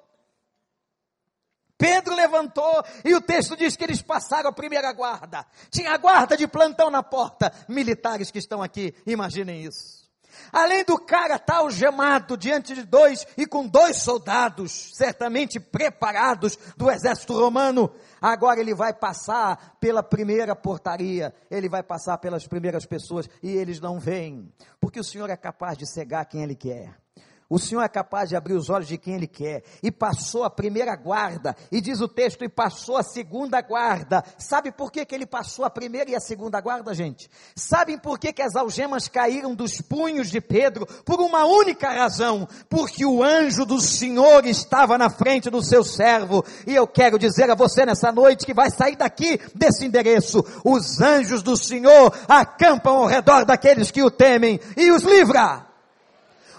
Pedro 1.78 2.16
levantou 2.16 2.84
e 3.04 3.14
o 3.14 3.22
texto 3.22 3.56
diz 3.56 3.76
que 3.76 3.84
eles 3.84 4.02
passaram 4.02 4.50
a 4.50 4.54
primeira 4.54 4.92
guarda. 4.94 5.46
Tinha 5.70 5.98
guarda 5.98 6.38
de 6.38 6.48
plantão 6.48 6.90
na 6.90 7.04
porta. 7.04 7.52
Militares 7.68 8.32
que 8.32 8.40
estão 8.40 8.62
aqui, 8.62 8.94
imaginem 9.06 9.64
isso. 9.64 10.06
Além 10.52 10.84
do 10.84 10.98
cara 10.98 11.36
estar 11.36 11.58
algemado 11.58 12.38
diante 12.38 12.74
de 12.74 12.84
dois 12.84 13.26
e 13.38 13.46
com 13.46 13.68
dois 13.68 13.98
soldados, 13.98 14.92
certamente 14.94 15.60
preparados 15.60 16.58
do 16.78 16.90
exército 16.90 17.34
romano, 17.34 17.92
agora 18.22 18.60
ele 18.60 18.74
vai 18.74 18.94
passar 18.94 19.78
pela 19.80 20.04
primeira 20.04 20.56
portaria, 20.56 21.34
ele 21.50 21.70
vai 21.70 21.84
passar 21.84 22.18
pelas 22.18 22.48
primeiras 22.48 22.86
pessoas 22.86 23.30
e 23.42 23.52
eles 23.52 23.80
não 23.80 24.00
vêm, 24.00 24.52
porque 24.80 25.00
o 25.00 25.04
Senhor 25.04 25.30
é 25.30 25.38
capaz 25.38 25.78
de 25.78 25.86
cegar 25.86 26.26
quem 26.26 26.44
ele 26.44 26.56
quer. 26.56 27.05
O 27.48 27.60
Senhor 27.60 27.84
é 27.84 27.88
capaz 27.88 28.30
de 28.30 28.36
abrir 28.36 28.54
os 28.54 28.70
olhos 28.72 28.88
de 28.88 28.98
quem 28.98 29.16
Ele 29.16 29.28
quer. 29.28 29.64
E 29.84 29.92
passou 29.92 30.44
a 30.44 30.50
primeira 30.50 30.96
guarda. 30.96 31.56
E 31.72 31.80
diz 31.80 32.02
o 32.02 32.08
texto, 32.08 32.44
e 32.44 32.50
passou 32.50 32.98
a 32.98 33.04
segunda 33.04 33.62
guarda. 33.62 34.24
Sabe 34.38 34.72
por 34.72 34.92
que, 34.92 35.06
que 35.06 35.14
ele 35.14 35.28
passou 35.28 35.64
a 35.64 35.70
primeira 35.70 36.10
e 36.10 36.16
a 36.16 36.20
segunda 36.20 36.60
guarda, 36.60 36.94
gente? 36.94 37.30
Sabem 37.56 38.00
por 38.00 38.18
que, 38.18 38.34
que 38.34 38.42
as 38.42 38.56
algemas 38.56 39.08
caíram 39.08 39.54
dos 39.54 39.80
punhos 39.80 40.32
de 40.32 40.42
Pedro? 40.42 40.88
Por 41.04 41.20
uma 41.20 41.46
única 41.46 41.92
razão. 41.92 42.48
Porque 42.68 43.06
o 43.06 43.24
anjo 43.24 43.64
do 43.64 43.80
Senhor 43.80 44.46
estava 44.46 44.98
na 44.98 45.10
frente 45.10 45.50
do 45.50 45.64
seu 45.64 45.84
servo. 45.84 46.44
E 46.66 46.74
eu 46.74 46.88
quero 46.88 47.20
dizer 47.20 47.50
a 47.52 47.56
você 47.56 47.86
nessa 47.86 48.12
noite 48.12 48.46
que 48.46 48.54
vai 48.54 48.72
sair 48.72 48.96
daqui 48.96 49.40
desse 49.54 49.86
endereço. 49.86 50.44
Os 50.64 51.00
anjos 51.00 51.44
do 51.44 51.56
Senhor 51.56 52.12
acampam 52.28 52.98
ao 52.98 53.06
redor 53.06 53.46
daqueles 53.46 53.92
que 53.92 54.02
o 54.02 54.10
temem 54.10 54.60
e 54.76 54.92
os 54.92 55.04
livra 55.04 55.65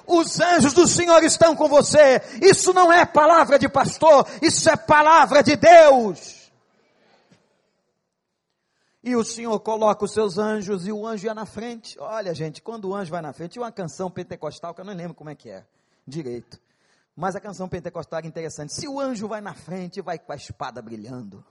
os 0.07 0.41
anjos 0.41 0.73
do 0.73 0.87
Senhor 0.87 1.23
estão 1.25 1.57
com 1.57 1.69
você. 1.69 2.23
Isso 2.43 2.73
não 2.73 2.93
é 2.93 3.05
palavra 3.05 3.59
de 3.59 3.69
pastor, 3.69 4.27
isso 4.41 4.69
é 4.71 4.77
palavra 4.77 5.43
de 5.43 5.57
Deus. 5.57 6.37
e 9.07 9.15
o 9.15 9.23
Senhor 9.23 9.61
coloca 9.61 10.05
os 10.05 10.13
seus 10.13 10.37
anjos 10.37 10.85
e 10.85 10.91
o 10.91 11.07
anjo 11.07 11.27
ia 11.27 11.35
na 11.35 11.47
frente. 11.47 11.97
Olha, 12.01 12.35
gente, 12.35 12.61
quando 12.61 12.89
o 12.89 12.95
anjo 12.95 13.13
vai 13.13 13.23
na 13.23 13.33
frente, 13.33 13.53
tinha 13.53 13.63
uma 13.63 13.71
canção 13.71 14.11
pentecostal 14.11 14.75
que 14.75 14.81
eu 14.81 14.85
não 14.85 14.93
lembro 14.93 15.15
como 15.15 15.31
é 15.31 15.35
que 15.37 15.49
é 15.49 15.65
direito. 16.05 16.59
Mas 17.15 17.37
a 17.37 17.41
canção 17.41 17.69
pentecostal 17.69 18.19
era 18.19 18.27
interessante. 18.27 18.75
Se 18.75 18.89
o 18.89 18.99
anjo 18.99 19.29
vai 19.29 19.41
na 19.41 19.55
frente, 19.55 20.03
vai 20.03 20.19
com 20.19 20.33
a 20.33 20.35
espada 20.35 20.83
brilhando. 20.83 21.45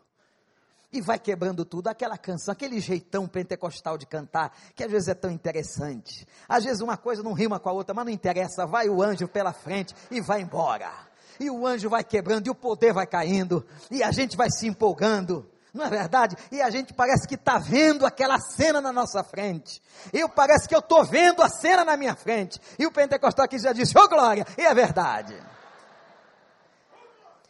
E 0.92 1.02
vai 1.02 1.20
quebrando 1.20 1.66
tudo, 1.66 1.88
aquela 1.88 2.18
canção, 2.18 2.52
aquele 2.52 2.80
jeitão 2.80 3.28
pentecostal 3.28 3.98
de 3.98 4.06
cantar, 4.06 4.56
que 4.76 4.84
às 4.84 4.92
vezes 4.92 5.08
é 5.08 5.14
tão 5.14 5.32
interessante. 5.32 6.28
Às 6.48 6.64
vezes 6.64 6.82
uma 6.82 6.98
coisa 6.98 7.22
não 7.22 7.34
rima 7.34 7.60
com 7.60 7.70
a 7.70 7.74
outra, 7.74 7.94
mas 7.94 8.06
não 8.06 8.12
interessa, 8.12 8.66
vai 8.66 8.88
o 8.88 9.02
anjo 9.02 9.28
pela 9.28 9.54
frente 9.54 9.94
e 10.10 10.22
vai 10.22 10.42
embora. 10.42 10.92
E 11.40 11.50
o 11.50 11.68
anjo 11.68 11.90
vai 11.90 12.04
quebrando, 12.04 12.48
e 12.48 12.50
o 12.50 12.56
poder 12.56 12.94
vai 12.94 13.06
caindo, 13.06 13.66
e 13.92 14.02
a 14.02 14.12
gente 14.12 14.38
vai 14.38 14.50
se 14.50 14.68
empolgando 14.68 15.46
não 15.76 15.84
é 15.84 15.90
verdade? 15.90 16.38
E 16.54 16.62
a 16.62 16.70
gente 16.70 16.94
parece 16.94 17.28
que 17.28 17.36
está 17.36 17.58
vendo 17.58 18.06
aquela 18.06 18.40
cena 18.40 18.80
na 18.80 18.94
nossa 18.94 19.22
frente. 19.26 19.82
Eu 20.14 20.30
parece 20.30 20.70
que 20.70 20.74
eu 20.74 20.80
estou 20.80 21.04
vendo 21.04 21.44
a 21.44 21.50
cena 21.50 21.84
na 21.84 21.98
minha 21.98 22.16
frente. 22.16 22.62
E 22.80 22.88
o 22.88 22.92
pentecostal 22.92 23.44
aqui 23.44 23.60
já 23.60 23.74
disse, 23.74 23.96
ô 23.98 24.02
oh, 24.02 24.08
glória, 24.08 24.48
e 24.58 24.62
é 24.62 24.74
verdade. 24.74 25.36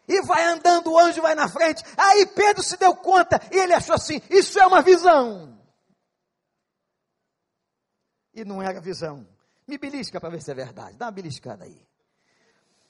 E 0.07 0.21
vai 0.21 0.45
andando, 0.45 0.91
o 0.91 0.99
anjo 0.99 1.21
vai 1.21 1.35
na 1.35 1.49
frente. 1.49 1.83
Aí 1.97 2.25
Pedro 2.27 2.63
se 2.63 2.77
deu 2.77 2.95
conta 2.95 3.39
e 3.51 3.57
ele 3.57 3.73
achou 3.73 3.95
assim: 3.95 4.21
isso 4.29 4.59
é 4.59 4.65
uma 4.65 4.81
visão. 4.81 5.57
E 8.33 8.43
não 8.43 8.61
era 8.61 8.81
visão. 8.81 9.25
Me 9.67 9.77
belisca 9.77 10.19
para 10.19 10.29
ver 10.29 10.41
se 10.41 10.51
é 10.51 10.53
verdade. 10.53 10.97
Dá 10.97 11.05
uma 11.05 11.11
beliscada 11.11 11.63
aí. 11.63 11.81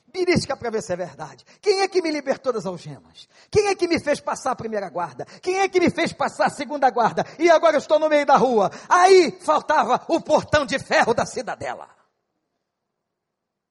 Belisca 0.07 0.55
para 0.55 0.69
ver 0.69 0.81
se 0.81 0.93
é 0.93 0.95
verdade. 0.95 1.45
Quem 1.61 1.81
é 1.81 1.87
que 1.87 2.01
me 2.01 2.09
libertou 2.09 2.51
das 2.53 2.65
algemas? 2.65 3.27
Quem 3.51 3.67
é 3.67 3.75
que 3.75 3.87
me 3.87 3.99
fez 3.99 4.19
passar 4.19 4.51
a 4.51 4.55
primeira 4.55 4.89
guarda? 4.89 5.25
Quem 5.41 5.59
é 5.59 5.67
que 5.67 5.79
me 5.79 5.89
fez 5.89 6.13
passar 6.13 6.45
a 6.45 6.49
segunda 6.49 6.89
guarda? 6.89 7.25
E 7.37 7.49
agora 7.49 7.75
eu 7.75 7.79
estou 7.79 7.99
no 7.99 8.09
meio 8.09 8.25
da 8.25 8.37
rua. 8.37 8.71
Aí 8.87 9.37
faltava 9.41 10.05
o 10.07 10.21
portão 10.21 10.65
de 10.65 10.79
ferro 10.79 11.13
da 11.13 11.25
cidadela. 11.25 11.89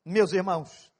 Meus 0.05 0.33
irmãos, 0.33 0.93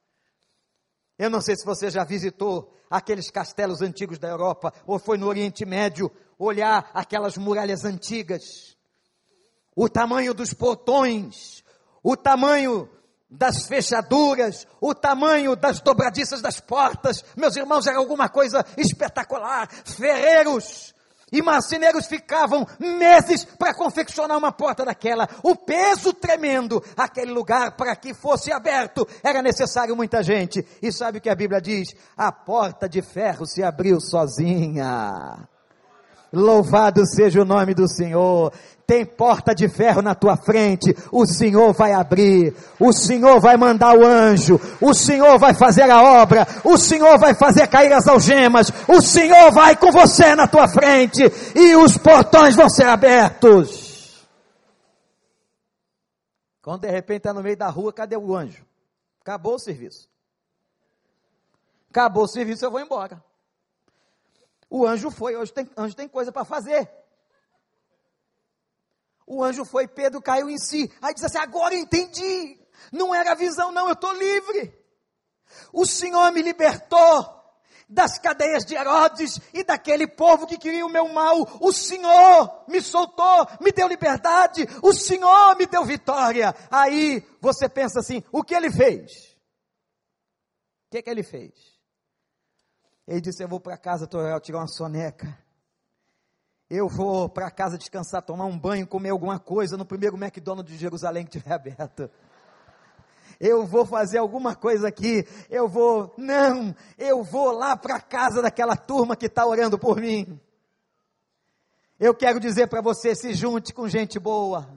eu 1.17 1.29
não 1.29 1.41
sei 1.41 1.55
se 1.55 1.65
você 1.65 1.89
já 1.89 2.03
visitou 2.03 2.73
aqueles 2.89 3.29
castelos 3.29 3.81
antigos 3.81 4.19
da 4.19 4.27
Europa 4.27 4.73
ou 4.85 4.99
foi 4.99 5.17
no 5.17 5.27
Oriente 5.27 5.65
Médio 5.65 6.11
olhar 6.37 6.89
aquelas 6.93 7.37
muralhas 7.37 7.85
antigas. 7.85 8.75
O 9.75 9.89
tamanho 9.89 10.33
dos 10.33 10.53
portões, 10.53 11.63
o 12.03 12.15
tamanho 12.15 12.89
das 13.29 13.67
fechaduras, 13.67 14.65
o 14.79 14.93
tamanho 14.95 15.55
das 15.55 15.81
dobradiças 15.81 16.41
das 16.41 16.59
portas, 16.59 17.23
meus 17.35 17.55
irmãos, 17.55 17.87
era 17.87 17.97
alguma 17.97 18.29
coisa 18.29 18.65
espetacular. 18.77 19.69
Ferreiros 19.69 20.94
e 21.35 21.41
marceneiros 21.41 22.07
ficavam 22.07 22.65
meses 22.79 23.43
para 23.43 23.73
confeccionar 23.73 24.37
uma 24.37 24.53
porta 24.53 24.85
daquela. 24.85 25.27
O 25.43 25.53
peso 25.53 26.13
tremendo, 26.13 26.81
aquele 26.95 27.33
lugar 27.33 27.75
para 27.75 27.93
que 27.93 28.13
fosse 28.13 28.53
aberto, 28.53 29.05
era 29.21 29.41
necessário 29.41 29.95
muita 29.97 30.23
gente. 30.23 30.65
E 30.81 30.93
sabe 30.93 31.17
o 31.17 31.21
que 31.21 31.29
a 31.29 31.35
Bíblia 31.35 31.59
diz? 31.59 31.93
A 32.15 32.31
porta 32.31 32.87
de 32.87 33.01
ferro 33.01 33.45
se 33.45 33.61
abriu 33.61 33.99
sozinha. 33.99 35.45
Louvado 36.35 37.05
seja 37.05 37.41
o 37.41 37.45
nome 37.45 37.73
do 37.73 37.87
Senhor. 37.87 38.51
Tem 38.85 39.03
porta 39.03 39.55
de 39.55 39.67
ferro 39.67 40.01
na 40.01 40.13
tua 40.13 40.37
frente, 40.37 40.95
o 41.11 41.25
Senhor 41.25 41.73
vai 41.73 41.91
abrir, 41.91 42.53
o 42.79 42.93
Senhor 42.93 43.39
vai 43.39 43.57
mandar 43.57 43.97
o 43.97 44.05
anjo, 44.05 44.61
o 44.79 44.93
Senhor 44.93 45.39
vai 45.39 45.55
fazer 45.55 45.89
a 45.89 46.21
obra, 46.21 46.45
o 46.63 46.77
Senhor 46.77 47.17
vai 47.17 47.33
fazer 47.33 47.67
cair 47.67 47.91
as 47.91 48.07
algemas, 48.07 48.71
o 48.87 49.01
Senhor 49.01 49.51
vai 49.51 49.75
com 49.75 49.91
você 49.91 50.35
na 50.35 50.47
tua 50.47 50.67
frente 50.67 51.23
e 51.55 51.75
os 51.75 51.97
portões 51.97 52.55
vão 52.55 52.69
ser 52.69 52.85
abertos. 52.85 54.27
Quando 56.61 56.81
de 56.81 56.91
repente 56.91 57.17
está 57.17 57.33
no 57.33 57.41
meio 57.41 57.57
da 57.57 57.69
rua, 57.69 57.91
cadê 57.91 58.15
o 58.15 58.35
anjo? 58.35 58.63
Acabou 59.21 59.55
o 59.55 59.59
serviço. 59.59 60.07
Acabou 61.89 62.25
o 62.25 62.27
serviço, 62.27 62.65
eu 62.65 62.69
vou 62.69 62.79
embora. 62.79 63.23
O 64.75 64.85
anjo 64.85 65.09
foi, 65.09 65.37
hoje 65.37 65.53
tem, 65.53 65.69
anjo 65.77 65.95
tem 65.95 66.05
coisa 66.05 66.33
para 66.33 66.43
fazer. 66.43 66.91
O 69.25 69.41
anjo 69.41 69.63
foi, 69.63 69.87
Pedro 69.87 70.21
caiu 70.21 70.49
em 70.49 70.57
si. 70.57 70.91
Aí 71.01 71.13
disse 71.13 71.27
assim: 71.27 71.37
agora 71.37 71.73
entendi. 71.73 72.59
Não 72.91 73.15
era 73.15 73.33
visão, 73.35 73.71
não, 73.71 73.87
eu 73.87 73.93
estou 73.93 74.11
livre. 74.11 74.77
O 75.71 75.85
Senhor 75.85 76.29
me 76.33 76.41
libertou 76.41 77.41
das 77.87 78.19
cadeias 78.19 78.65
de 78.65 78.75
Herodes 78.75 79.39
e 79.53 79.63
daquele 79.63 80.07
povo 80.07 80.45
que 80.45 80.57
queria 80.57 80.85
o 80.85 80.91
meu 80.91 81.07
mal. 81.07 81.37
O 81.61 81.71
Senhor 81.71 82.65
me 82.67 82.81
soltou, 82.81 83.47
me 83.61 83.71
deu 83.71 83.87
liberdade. 83.87 84.67
O 84.81 84.91
Senhor 84.91 85.55
me 85.55 85.67
deu 85.67 85.85
vitória. 85.85 86.53
Aí 86.69 87.25
você 87.39 87.69
pensa 87.69 88.01
assim: 88.01 88.21
o 88.29 88.43
que 88.43 88.53
ele 88.53 88.69
fez? 88.69 89.37
O 90.87 90.91
que, 90.91 91.01
que 91.01 91.09
ele 91.09 91.23
fez? 91.23 91.74
Ele 93.07 93.21
disse: 93.21 93.43
Eu 93.43 93.47
vou 93.47 93.59
para 93.59 93.77
casa, 93.77 94.07
Torel, 94.07 94.39
tirar 94.39 94.59
uma 94.59 94.67
soneca. 94.67 95.37
Eu 96.69 96.89
vou 96.89 97.29
para 97.29 97.51
casa 97.51 97.77
descansar, 97.77 98.23
tomar 98.23 98.45
um 98.45 98.57
banho, 98.57 98.87
comer 98.87 99.09
alguma 99.09 99.39
coisa 99.39 99.77
no 99.77 99.85
primeiro 99.85 100.17
McDonald's 100.17 100.73
de 100.73 100.79
Jerusalém 100.79 101.23
que 101.25 101.37
estiver 101.37 101.53
aberto. 101.53 102.09
Eu 103.39 103.65
vou 103.67 103.85
fazer 103.85 104.17
alguma 104.17 104.55
coisa 104.55 104.87
aqui. 104.87 105.27
Eu 105.49 105.67
vou, 105.67 106.13
não, 106.17 106.75
eu 106.97 107.23
vou 107.23 107.51
lá 107.51 107.75
para 107.77 107.99
casa 107.99 108.41
daquela 108.41 108.75
turma 108.75 109.15
que 109.15 109.27
está 109.27 109.45
orando 109.45 109.77
por 109.77 109.99
mim. 109.99 110.39
Eu 111.99 112.15
quero 112.15 112.39
dizer 112.39 112.67
para 112.67 112.81
você: 112.81 113.15
se 113.15 113.33
junte 113.33 113.73
com 113.73 113.87
gente 113.87 114.19
boa. 114.19 114.67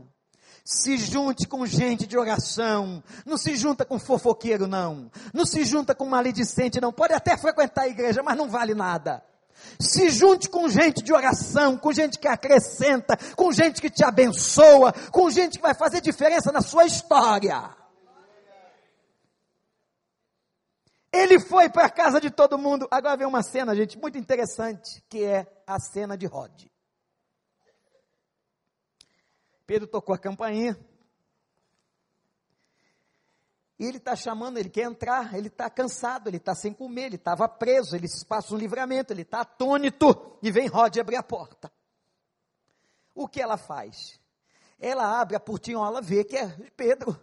Se 0.71 0.99
junte 0.99 1.49
com 1.49 1.65
gente 1.65 2.07
de 2.07 2.19
oração. 2.19 3.03
Não 3.25 3.39
se 3.39 3.57
junta 3.57 3.87
com 3.87 3.99
fofoqueiro, 3.99 4.67
não. 4.67 5.11
Não 5.33 5.47
se 5.47 5.65
junta 5.65 5.95
com 5.95 6.05
maledicente, 6.05 6.79
não. 6.79 6.93
Pode 6.93 7.15
até 7.15 7.39
frequentar 7.39 7.85
a 7.85 7.89
igreja, 7.89 8.23
mas 8.23 8.37
não 8.37 8.51
vale 8.51 8.75
nada. 8.75 9.25
Se 9.81 10.11
junte 10.11 10.47
com 10.47 10.69
gente 10.69 11.03
de 11.03 11.11
oração, 11.11 11.79
com 11.79 11.91
gente 11.91 12.19
que 12.19 12.29
acrescenta, 12.29 13.17
com 13.35 13.51
gente 13.51 13.81
que 13.81 13.89
te 13.89 14.05
abençoa, 14.05 14.93
com 15.11 15.31
gente 15.31 15.57
que 15.57 15.63
vai 15.63 15.73
fazer 15.73 16.03
diferença 16.03 16.53
na 16.53 16.61
sua 16.61 16.85
história. 16.85 17.75
Ele 21.11 21.41
foi 21.41 21.71
para 21.71 21.87
a 21.87 21.91
casa 21.91 22.21
de 22.21 22.29
todo 22.29 22.59
mundo. 22.59 22.87
Agora 22.91 23.17
vem 23.17 23.27
uma 23.27 23.43
cena, 23.43 23.75
gente, 23.75 23.97
muito 23.97 24.19
interessante, 24.19 25.03
que 25.09 25.25
é 25.25 25.47
a 25.67 25.81
cena 25.81 26.15
de 26.15 26.27
Rod. 26.27 26.68
Pedro 29.69 29.87
tocou 29.87 30.15
a 30.15 30.19
campainha. 30.19 30.79
E 33.79 33.85
ele 33.85 33.99
está 33.99 34.17
chamando, 34.17 34.57
ele 34.57 34.71
quer 34.71 34.85
entrar, 34.85 35.35
ele 35.35 35.49
está 35.49 35.69
cansado, 35.69 36.27
ele 36.27 36.39
está 36.39 36.55
sem 36.55 36.73
comer, 36.73 37.05
ele 37.05 37.17
estava 37.17 37.47
preso, 37.47 37.95
ele 37.95 38.07
passa 38.27 38.55
um 38.55 38.57
livramento, 38.57 39.13
ele 39.13 39.23
está 39.23 39.43
atônito, 39.43 40.39
e 40.43 40.51
vem 40.51 40.69
Rod 40.69 40.97
abrir 40.97 41.17
a 41.17 41.23
porta. 41.23 41.71
O 43.15 43.29
que 43.29 43.43
ela 43.43 43.59
faz? 43.59 44.19
Ela 44.81 45.21
abre 45.21 45.37
a 45.37 45.41
portinhola, 45.41 46.01
vê 46.01 46.25
que 46.25 46.39
é 46.39 46.49
Pedro, 46.75 47.21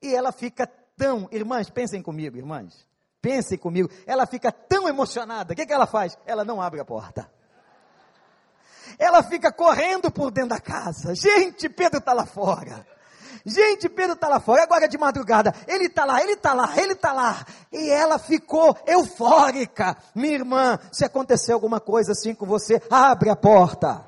e 0.00 0.14
ela 0.14 0.30
fica 0.30 0.68
tão, 0.96 1.28
irmãs, 1.32 1.68
pensem 1.68 2.00
comigo, 2.00 2.36
irmãs, 2.36 2.86
pensem 3.20 3.58
comigo, 3.58 3.90
ela 4.06 4.24
fica 4.24 4.52
tão 4.52 4.88
emocionada, 4.88 5.52
o 5.52 5.56
que, 5.56 5.66
que 5.66 5.72
ela 5.72 5.86
faz? 5.88 6.16
Ela 6.24 6.44
não 6.44 6.62
abre 6.62 6.80
a 6.80 6.84
porta. 6.84 7.28
Ela 9.00 9.22
fica 9.22 9.50
correndo 9.50 10.10
por 10.10 10.30
dentro 10.30 10.50
da 10.50 10.60
casa. 10.60 11.14
Gente, 11.14 11.70
Pedro 11.70 12.00
está 12.00 12.12
lá 12.12 12.26
fora. 12.26 12.86
Gente, 13.46 13.88
Pedro 13.88 14.12
está 14.12 14.28
lá 14.28 14.38
fora, 14.38 14.62
agora 14.62 14.86
de 14.86 14.98
madrugada. 14.98 15.54
Ele 15.66 15.86
está 15.86 16.04
lá, 16.04 16.22
ele 16.22 16.32
está 16.32 16.52
lá, 16.52 16.76
ele 16.76 16.92
está 16.92 17.12
lá. 17.14 17.46
E 17.72 17.88
ela 17.88 18.18
ficou 18.18 18.76
eufórica. 18.86 19.96
Minha 20.14 20.34
irmã, 20.34 20.78
se 20.92 21.02
acontecer 21.02 21.52
alguma 21.52 21.80
coisa 21.80 22.12
assim 22.12 22.34
com 22.34 22.44
você, 22.44 22.82
abre 22.90 23.30
a 23.30 23.36
porta. 23.36 24.06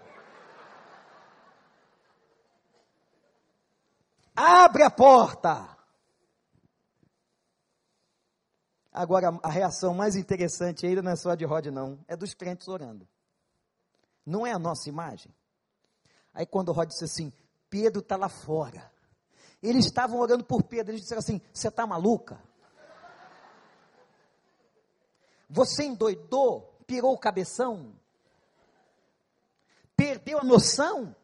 Abre 4.37 4.83
a 4.83 4.90
porta. 4.90 5.68
Agora, 8.92 9.38
a 9.42 9.48
reação 9.48 9.94
mais 9.94 10.16
interessante 10.16 10.85
ainda 10.85 11.00
não 11.00 11.12
é 11.12 11.16
só 11.16 11.35
de 11.35 11.46
Rod, 11.46 11.68
não. 11.68 11.98
É 12.07 12.14
dos 12.14 12.35
crentes 12.35 12.68
orando. 12.68 13.09
Não 14.24 14.46
é 14.46 14.52
a 14.52 14.58
nossa 14.58 14.88
imagem. 14.88 15.35
Aí 16.32 16.46
quando 16.46 16.72
Rod 16.72 16.88
disse 16.88 17.04
assim, 17.04 17.32
Pedro 17.68 18.00
está 18.00 18.16
lá 18.16 18.28
fora. 18.28 18.92
Eles 19.62 19.87
estavam 19.87 20.18
orando 20.18 20.44
por 20.44 20.62
Pedro. 20.64 20.92
Eles 20.92 21.02
disseram 21.02 21.20
assim: 21.20 21.40
Você 21.54 21.68
está 21.68 21.87
maluca? 21.87 22.38
Você 25.48 25.85
endoidou? 25.85 26.78
Pirou 26.87 27.14
o 27.14 27.18
cabeção? 27.18 27.94
Perdeu 29.96 30.40
a 30.40 30.44
noção? 30.44 31.14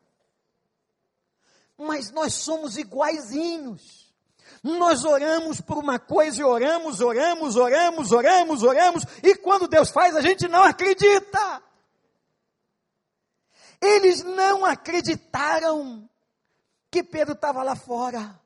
Mas 1.76 2.10
nós 2.10 2.34
somos 2.34 2.78
iguaizinhos. 2.78 4.14
Nós 4.62 5.04
oramos 5.04 5.60
por 5.60 5.76
uma 5.76 5.98
coisa 5.98 6.40
e 6.40 6.44
oramos, 6.44 7.00
oramos, 7.00 7.56
oramos, 7.56 8.12
oramos, 8.12 8.62
oramos, 8.62 9.04
e 9.22 9.36
quando 9.36 9.68
Deus 9.68 9.90
faz, 9.90 10.16
a 10.16 10.22
gente 10.22 10.48
não 10.48 10.64
acredita. 10.64 11.62
Eles 13.80 14.22
não 14.22 14.64
acreditaram 14.64 16.08
que 16.90 17.02
Pedro 17.02 17.34
estava 17.34 17.62
lá 17.62 17.76
fora. 17.76 18.40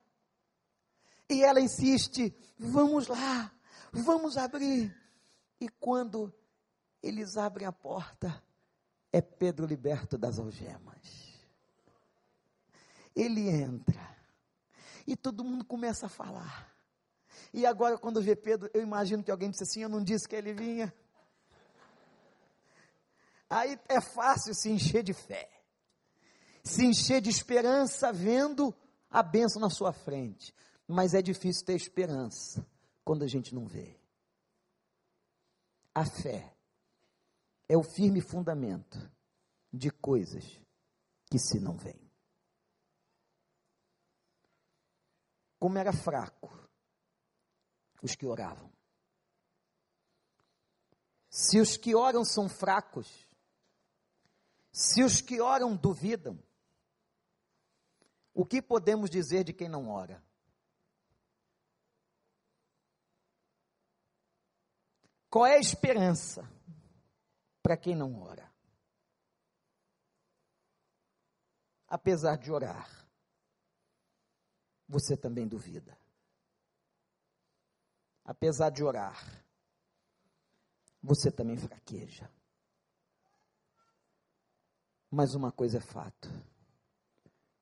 E 1.28 1.42
ela 1.42 1.60
insiste: 1.60 2.34
vamos 2.58 3.06
lá, 3.08 3.50
vamos 3.92 4.36
abrir. 4.36 4.94
E 5.60 5.68
quando 5.68 6.32
eles 7.02 7.36
abrem 7.36 7.66
a 7.66 7.72
porta, 7.72 8.42
é 9.12 9.20
Pedro 9.20 9.66
liberto 9.66 10.18
das 10.18 10.38
algemas. 10.38 11.40
Ele 13.14 13.48
entra 13.48 14.12
e 15.06 15.16
todo 15.16 15.44
mundo 15.44 15.64
começa 15.64 16.06
a 16.06 16.08
falar. 16.08 16.72
E 17.52 17.66
agora, 17.66 17.98
quando 17.98 18.22
vê 18.22 18.34
Pedro, 18.34 18.70
eu 18.72 18.82
imagino 18.82 19.22
que 19.22 19.30
alguém 19.30 19.50
disse 19.50 19.64
assim: 19.64 19.82
Eu 19.82 19.88
não 19.88 20.02
disse 20.02 20.26
que 20.26 20.34
ele 20.34 20.52
vinha. 20.52 20.92
Aí 23.52 23.78
é 23.86 24.00
fácil 24.00 24.54
se 24.54 24.70
encher 24.70 25.02
de 25.02 25.12
fé, 25.12 25.46
se 26.64 26.86
encher 26.86 27.20
de 27.20 27.28
esperança 27.28 28.10
vendo 28.10 28.74
a 29.10 29.22
bênção 29.22 29.60
na 29.60 29.68
sua 29.68 29.92
frente. 29.92 30.54
Mas 30.88 31.12
é 31.12 31.20
difícil 31.20 31.66
ter 31.66 31.74
esperança 31.74 32.66
quando 33.04 33.24
a 33.24 33.26
gente 33.26 33.54
não 33.54 33.66
vê. 33.66 34.00
A 35.94 36.06
fé 36.06 36.56
é 37.68 37.76
o 37.76 37.82
firme 37.82 38.22
fundamento 38.22 38.98
de 39.70 39.90
coisas 39.90 40.58
que 41.30 41.38
se 41.38 41.60
não 41.60 41.76
veem. 41.76 42.10
Como 45.58 45.76
era 45.76 45.92
fraco 45.92 46.50
os 48.02 48.14
que 48.14 48.24
oravam. 48.24 48.72
Se 51.28 51.60
os 51.60 51.76
que 51.76 51.94
oram 51.94 52.24
são 52.24 52.48
fracos, 52.48 53.30
se 54.72 55.02
os 55.02 55.20
que 55.20 55.40
oram 55.40 55.76
duvidam, 55.76 56.42
o 58.32 58.46
que 58.46 58.62
podemos 58.62 59.10
dizer 59.10 59.44
de 59.44 59.52
quem 59.52 59.68
não 59.68 59.90
ora? 59.90 60.24
Qual 65.28 65.46
é 65.46 65.56
a 65.56 65.60
esperança 65.60 66.42
para 67.62 67.76
quem 67.76 67.94
não 67.94 68.20
ora? 68.22 68.50
Apesar 71.86 72.36
de 72.36 72.50
orar, 72.50 73.06
você 74.88 75.16
também 75.16 75.46
duvida. 75.46 75.98
Apesar 78.24 78.70
de 78.70 78.82
orar, 78.82 79.44
você 81.02 81.30
também 81.30 81.58
fraqueja. 81.58 82.30
Mas 85.14 85.34
uma 85.34 85.52
coisa 85.52 85.76
é 85.76 85.80
fato: 85.80 86.26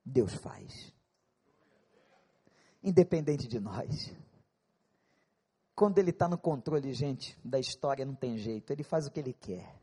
Deus 0.05 0.33
faz. 0.33 0.93
Independente 2.81 3.45
de 3.45 3.59
nós. 3.59 4.15
Quando 5.75 5.99
Ele 5.99 6.11
está 6.11 6.29
no 6.29 6.37
controle, 6.37 6.93
gente, 6.93 7.37
da 7.43 7.59
história, 7.59 8.05
não 8.05 8.15
tem 8.15 8.37
jeito. 8.37 8.71
Ele 8.71 8.83
faz 8.83 9.05
o 9.05 9.11
que 9.11 9.19
Ele 9.19 9.33
quer. 9.33 9.77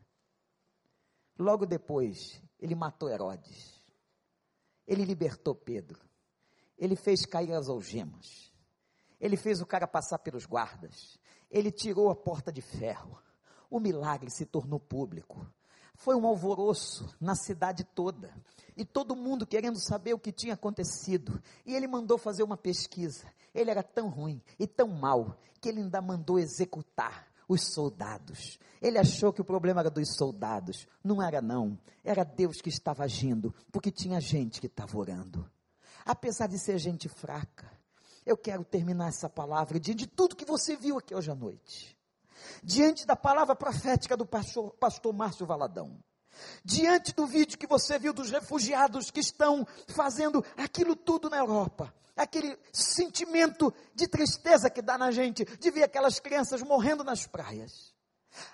Logo 1.37 1.67
depois, 1.67 2.41
Ele 2.59 2.73
matou 2.73 3.07
Herodes. 3.07 3.79
Ele 4.87 5.05
libertou 5.05 5.53
Pedro. 5.53 5.99
Ele 6.75 6.95
fez 6.95 7.23
cair 7.23 7.53
as 7.53 7.69
algemas. 7.69 8.51
Ele 9.19 9.37
fez 9.37 9.61
o 9.61 9.65
cara 9.65 9.87
passar 9.87 10.17
pelos 10.17 10.47
guardas. 10.47 11.19
Ele 11.51 11.71
tirou 11.71 12.09
a 12.09 12.15
porta 12.15 12.51
de 12.51 12.63
ferro. 12.63 13.21
O 13.69 13.79
milagre 13.79 14.31
se 14.31 14.45
tornou 14.45 14.79
público. 14.79 15.45
Foi 15.99 16.15
um 16.15 16.25
alvoroço 16.25 17.13
na 17.19 17.35
cidade 17.35 17.83
toda. 17.83 18.33
E 18.77 18.85
todo 18.85 19.17
mundo 19.17 19.45
querendo 19.45 19.77
saber 19.77 20.13
o 20.13 20.19
que 20.19 20.31
tinha 20.31 20.53
acontecido. 20.53 21.43
E 21.65 21.75
ele 21.75 21.87
mandou 21.87 22.17
fazer 22.17 22.41
uma 22.41 22.55
pesquisa. 22.55 23.27
Ele 23.53 23.69
era 23.69 23.83
tão 23.83 24.07
ruim 24.07 24.41
e 24.57 24.65
tão 24.65 24.87
mal 24.87 25.37
que 25.59 25.67
ele 25.67 25.81
ainda 25.81 26.01
mandou 26.01 26.39
executar 26.39 27.27
os 27.49 27.73
soldados. 27.73 28.57
Ele 28.81 28.97
achou 28.97 29.33
que 29.33 29.41
o 29.41 29.45
problema 29.45 29.81
era 29.81 29.89
dos 29.89 30.15
soldados. 30.15 30.87
Não 31.03 31.21
era, 31.21 31.41
não. 31.41 31.77
Era 32.01 32.23
Deus 32.23 32.61
que 32.61 32.69
estava 32.69 33.03
agindo, 33.03 33.53
porque 33.69 33.91
tinha 33.91 34.21
gente 34.21 34.61
que 34.61 34.67
estava 34.67 34.97
orando. 34.97 35.51
Apesar 36.05 36.47
de 36.47 36.57
ser 36.57 36.77
gente 36.77 37.09
fraca, 37.09 37.69
eu 38.25 38.37
quero 38.37 38.63
terminar 38.63 39.09
essa 39.09 39.27
palavra 39.27 39.77
diante 39.77 40.05
de 40.05 40.07
tudo 40.07 40.37
que 40.37 40.45
você 40.45 40.77
viu 40.77 40.97
aqui 40.97 41.13
hoje 41.13 41.29
à 41.29 41.35
noite 41.35 41.98
diante 42.63 43.05
da 43.05 43.15
palavra 43.15 43.55
profética 43.55 44.15
do 44.15 44.25
pastor, 44.25 44.71
pastor 44.73 45.13
Márcio 45.13 45.45
Valadão, 45.45 45.99
diante 46.63 47.13
do 47.13 47.25
vídeo 47.25 47.57
que 47.57 47.67
você 47.67 47.97
viu 47.97 48.13
dos 48.13 48.29
refugiados 48.29 49.11
que 49.11 49.19
estão 49.19 49.65
fazendo 49.87 50.43
aquilo 50.57 50.95
tudo 50.95 51.29
na 51.29 51.37
Europa, 51.37 51.93
aquele 52.15 52.57
sentimento 52.71 53.73
de 53.95 54.07
tristeza 54.07 54.69
que 54.69 54.81
dá 54.81 54.97
na 54.97 55.11
gente 55.11 55.45
de 55.45 55.71
ver 55.71 55.83
aquelas 55.83 56.19
crianças 56.19 56.61
morrendo 56.61 57.03
nas 57.03 57.25
praias. 57.25 57.93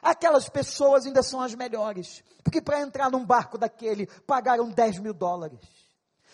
Aquelas 0.02 0.48
pessoas 0.48 1.06
ainda 1.06 1.22
são 1.22 1.42
as 1.42 1.54
melhores, 1.54 2.24
porque 2.44 2.62
para 2.62 2.82
entrar 2.82 3.12
num 3.12 3.26
barco 3.26 3.58
daquele 3.58 4.08
pagaram 4.26 4.70
10 4.70 5.00
mil 5.00 5.14
dólares. 5.14 5.60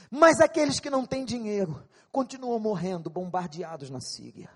Mas 0.10 0.40
aqueles 0.40 0.80
que 0.80 0.90
não 0.90 1.06
têm 1.06 1.26
dinheiro 1.26 1.88
continuam 2.12 2.60
morrendo, 2.60 3.10
bombardeados 3.10 3.90
na 3.90 4.02
Síria. 4.02 4.50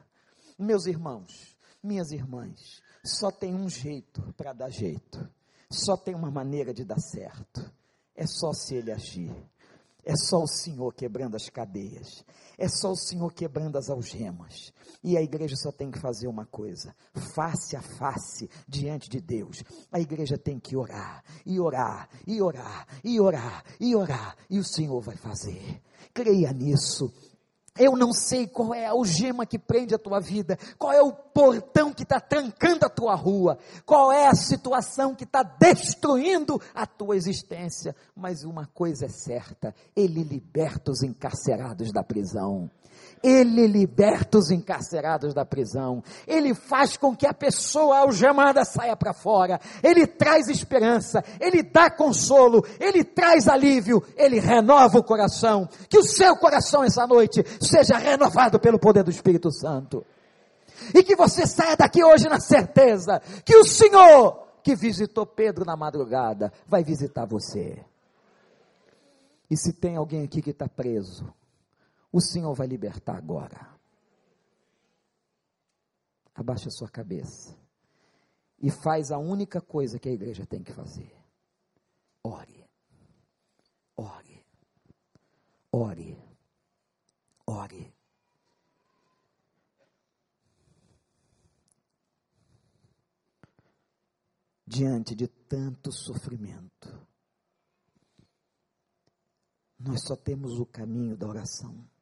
Meus 0.59 0.85
irmãos, 0.85 1.55
minhas 1.81 2.11
irmãs, 2.11 2.81
só 3.05 3.31
tem 3.31 3.53
um 3.53 3.69
jeito 3.69 4.33
para 4.35 4.51
dar 4.51 4.69
jeito. 4.69 5.29
Só 5.69 5.95
tem 5.95 6.15
uma 6.15 6.31
maneira 6.31 6.73
de 6.73 6.83
dar 6.83 6.99
certo. 6.99 7.71
É 8.15 8.25
só 8.25 8.51
se 8.51 8.75
ele 8.75 8.91
agir. 8.91 9.35
É 10.03 10.15
só 10.15 10.37
o 10.37 10.47
Senhor 10.47 10.93
quebrando 10.93 11.35
as 11.35 11.49
cadeias. 11.49 12.23
É 12.57 12.67
só 12.67 12.91
o 12.91 12.95
Senhor 12.95 13.33
quebrando 13.33 13.77
as 13.77 13.89
algemas. 13.89 14.71
E 15.03 15.17
a 15.17 15.21
igreja 15.21 15.55
só 15.55 15.71
tem 15.71 15.89
que 15.89 15.99
fazer 15.99 16.27
uma 16.27 16.45
coisa: 16.45 16.95
face 17.35 17.75
a 17.75 17.81
face 17.81 18.49
diante 18.67 19.09
de 19.09 19.19
Deus. 19.19 19.63
A 19.91 19.99
igreja 19.99 20.37
tem 20.37 20.59
que 20.59 20.77
orar, 20.77 21.23
e 21.45 21.59
orar, 21.59 22.07
e 22.25 22.39
orar, 22.41 22.87
e 23.03 23.19
orar, 23.19 23.63
e 23.79 23.95
orar. 23.95 24.37
E 24.49 24.59
o 24.59 24.63
Senhor 24.63 25.01
vai 25.01 25.17
fazer. 25.17 25.81
Creia 26.13 26.53
nisso 26.53 27.11
eu 27.77 27.95
não 27.95 28.13
sei 28.13 28.47
qual 28.47 28.73
é 28.73 28.85
a 28.85 28.91
algema 28.91 29.45
que 29.45 29.59
prende 29.59 29.93
a 29.93 29.99
tua 29.99 30.19
vida, 30.19 30.57
qual 30.77 30.93
é 30.93 31.01
o 31.01 31.11
portão 31.11 31.91
que 31.93 32.03
está 32.03 32.19
trancando 32.21 32.85
a 32.85 32.89
tua 32.89 33.15
rua, 33.15 33.57
qual 33.85 34.11
é 34.11 34.27
a 34.27 34.33
situação 34.33 35.13
que 35.13 35.25
está 35.25 35.43
destruindo 35.43 36.61
a 36.73 36.85
tua 36.85 37.17
existência, 37.17 37.95
mas 38.15 38.43
uma 38.43 38.65
coisa 38.67 39.05
é 39.05 39.09
certa: 39.09 39.75
Ele 39.95 40.23
liberta 40.23 40.91
os 40.91 41.03
encarcerados 41.03 41.91
da 41.91 42.01
prisão. 42.01 42.69
Ele 43.25 43.65
liberta 43.65 44.37
os 44.37 44.51
encarcerados 44.51 45.33
da 45.33 45.43
prisão. 45.43 46.03
Ele 46.27 46.53
faz 46.53 46.95
com 46.95 47.15
que 47.15 47.25
a 47.25 47.33
pessoa 47.33 47.97
algemada 47.97 48.63
saia 48.63 48.95
para 48.95 49.15
fora. 49.15 49.59
Ele 49.81 50.05
traz 50.05 50.47
esperança. 50.47 51.23
Ele 51.39 51.63
dá 51.63 51.89
consolo. 51.89 52.63
Ele 52.79 53.03
traz 53.03 53.47
alívio. 53.47 54.03
Ele 54.15 54.39
renova 54.39 54.99
o 54.99 55.03
coração. 55.03 55.67
Que 55.89 55.97
o 55.97 56.03
seu 56.03 56.37
coração 56.37 56.83
essa 56.83 57.07
noite 57.07 57.43
seja 57.59 57.97
renovado 57.97 58.59
pelo 58.59 58.77
poder 58.77 59.03
do 59.03 59.09
Espírito 59.09 59.51
Santo. 59.51 60.05
E 60.93 61.01
que 61.01 61.15
você 61.15 61.47
saia 61.47 61.75
daqui 61.75 62.03
hoje 62.03 62.29
na 62.29 62.39
certeza 62.39 63.19
que 63.43 63.55
o 63.55 63.65
Senhor 63.65 64.45
que 64.61 64.75
visitou 64.75 65.25
Pedro 65.25 65.65
na 65.65 65.75
madrugada 65.75 66.53
vai 66.67 66.83
visitar 66.83 67.25
você. 67.25 67.83
E 69.49 69.57
se 69.57 69.73
tem 69.73 69.95
alguém 69.95 70.23
aqui 70.23 70.43
que 70.43 70.51
está 70.51 70.67
preso, 70.67 71.33
o 72.15 72.21
Senhor 72.21 72.53
vai 72.53 72.65
libertar 72.65 73.17
agora. 73.17 73.77
Abaixa 76.33 76.69
a 76.69 76.71
sua 76.71 76.89
cabeça. 76.89 77.53
E 78.57 78.71
faz 78.71 79.11
a 79.11 79.17
única 79.17 79.59
coisa 79.59 79.99
que 79.99 80.07
a 80.07 80.13
igreja 80.13 80.45
tem 80.45 80.63
que 80.63 80.71
fazer. 80.71 81.13
Ore. 82.23 82.65
Ore. 83.97 84.45
Ore. 85.73 86.17
Ore. 87.45 87.93
Diante 94.65 95.13
de 95.13 95.27
tanto 95.27 95.91
sofrimento, 95.91 97.05
nós 99.77 100.01
só 100.01 100.15
temos 100.15 100.57
o 100.61 100.65
caminho 100.65 101.17
da 101.17 101.27
oração. 101.27 101.93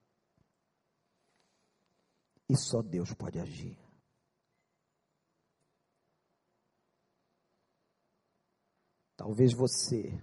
E 2.49 2.57
só 2.57 2.81
Deus 2.81 3.13
pode 3.13 3.39
agir. 3.39 3.77
Talvez 9.15 9.53
você, 9.53 10.21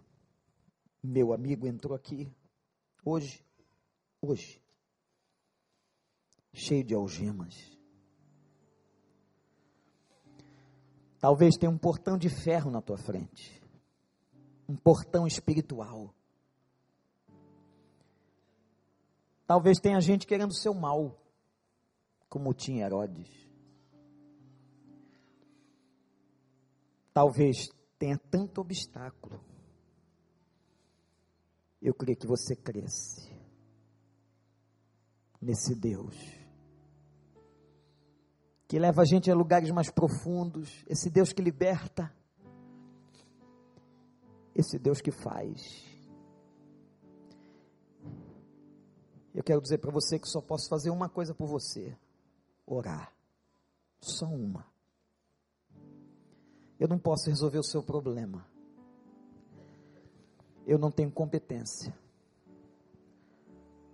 meu 1.03 1.33
amigo, 1.33 1.67
entrou 1.67 1.95
aqui 1.95 2.31
hoje, 3.05 3.43
hoje, 4.21 4.63
cheio 6.53 6.85
de 6.85 6.95
algemas. 6.95 7.79
Talvez 11.19 11.57
tenha 11.57 11.71
um 11.71 11.79
portão 11.79 12.19
de 12.19 12.29
ferro 12.29 12.71
na 12.71 12.81
tua 12.81 12.97
frente, 12.97 13.63
um 14.69 14.77
portão 14.77 15.27
espiritual. 15.27 16.15
Talvez 19.47 19.79
tenha 19.79 20.01
gente 20.01 20.27
querendo 20.27 20.55
seu 20.55 20.75
mal, 20.75 21.19
como 22.31 22.55
tinha 22.55 22.87
Herodes. 22.87 23.29
Talvez 27.12 27.69
tenha 27.99 28.16
tanto 28.16 28.62
obstáculo. 28.62 29.45
Eu 31.83 31.93
queria 31.93 32.16
que 32.16 32.27
você 32.27 32.57
cresce 32.57 33.29
nesse 35.43 35.75
Deus 35.75 36.16
que 38.71 38.79
leva 38.79 39.03
a 39.03 39.05
gente 39.05 39.29
a 39.29 39.35
lugares 39.35 39.69
mais 39.73 39.90
profundos, 39.90 40.85
esse 40.87 41.11
Deus 41.11 41.33
que 41.33 41.43
liberta, 41.43 42.14
esse 44.55 44.79
Deus 44.79 45.01
que 45.01 45.11
faz. 45.11 45.85
Eu 49.35 49.43
quero 49.43 49.61
dizer 49.61 49.79
para 49.79 49.90
você 49.90 50.21
que 50.21 50.29
só 50.29 50.40
posso 50.40 50.69
fazer 50.69 50.90
uma 50.90 51.09
coisa 51.09 51.35
por 51.35 51.49
você: 51.49 51.99
orar. 52.75 53.13
Só 54.01 54.27
uma. 54.27 54.67
Eu 56.79 56.89
não 56.89 56.99
posso 56.99 57.29
resolver 57.29 57.59
o 57.59 57.65
seu 57.65 57.83
problema. 57.83 58.47
Eu 60.67 60.79
não 60.79 60.91
tenho 60.91 61.11
competência. 61.11 61.95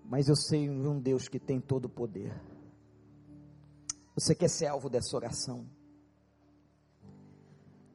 Mas 0.05 0.29
eu 0.29 0.37
sei 0.37 0.71
um 0.71 1.01
Deus 1.01 1.27
que 1.29 1.41
tem 1.41 1.61
todo 1.61 1.87
o 1.87 1.91
poder. 1.91 2.33
Você 4.15 4.35
quer 4.35 4.49
ser 4.49 4.67
alvo 4.67 4.89
dessa 4.89 5.17
oração? 5.17 5.67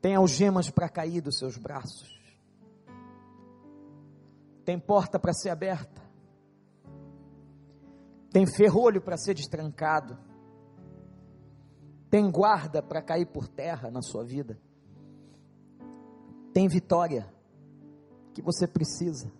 Tem 0.01 0.15
algemas 0.15 0.69
para 0.69 0.89
cair 0.89 1.21
dos 1.21 1.37
seus 1.37 1.57
braços. 1.57 2.19
Tem 4.65 4.79
porta 4.79 5.19
para 5.19 5.33
ser 5.33 5.49
aberta. 5.49 6.01
Tem 8.31 8.45
ferrolho 8.45 9.01
para 9.01 9.17
ser 9.17 9.33
destrancado. 9.33 10.30
Tem 12.11 12.29
guarda 12.29 12.83
para 12.83 13.01
cair 13.01 13.25
por 13.25 13.47
terra 13.47 13.89
na 13.89 14.01
sua 14.01 14.21
vida. 14.25 14.59
Tem 16.53 16.67
vitória 16.67 17.25
que 18.33 18.41
você 18.41 18.67
precisa. 18.67 19.31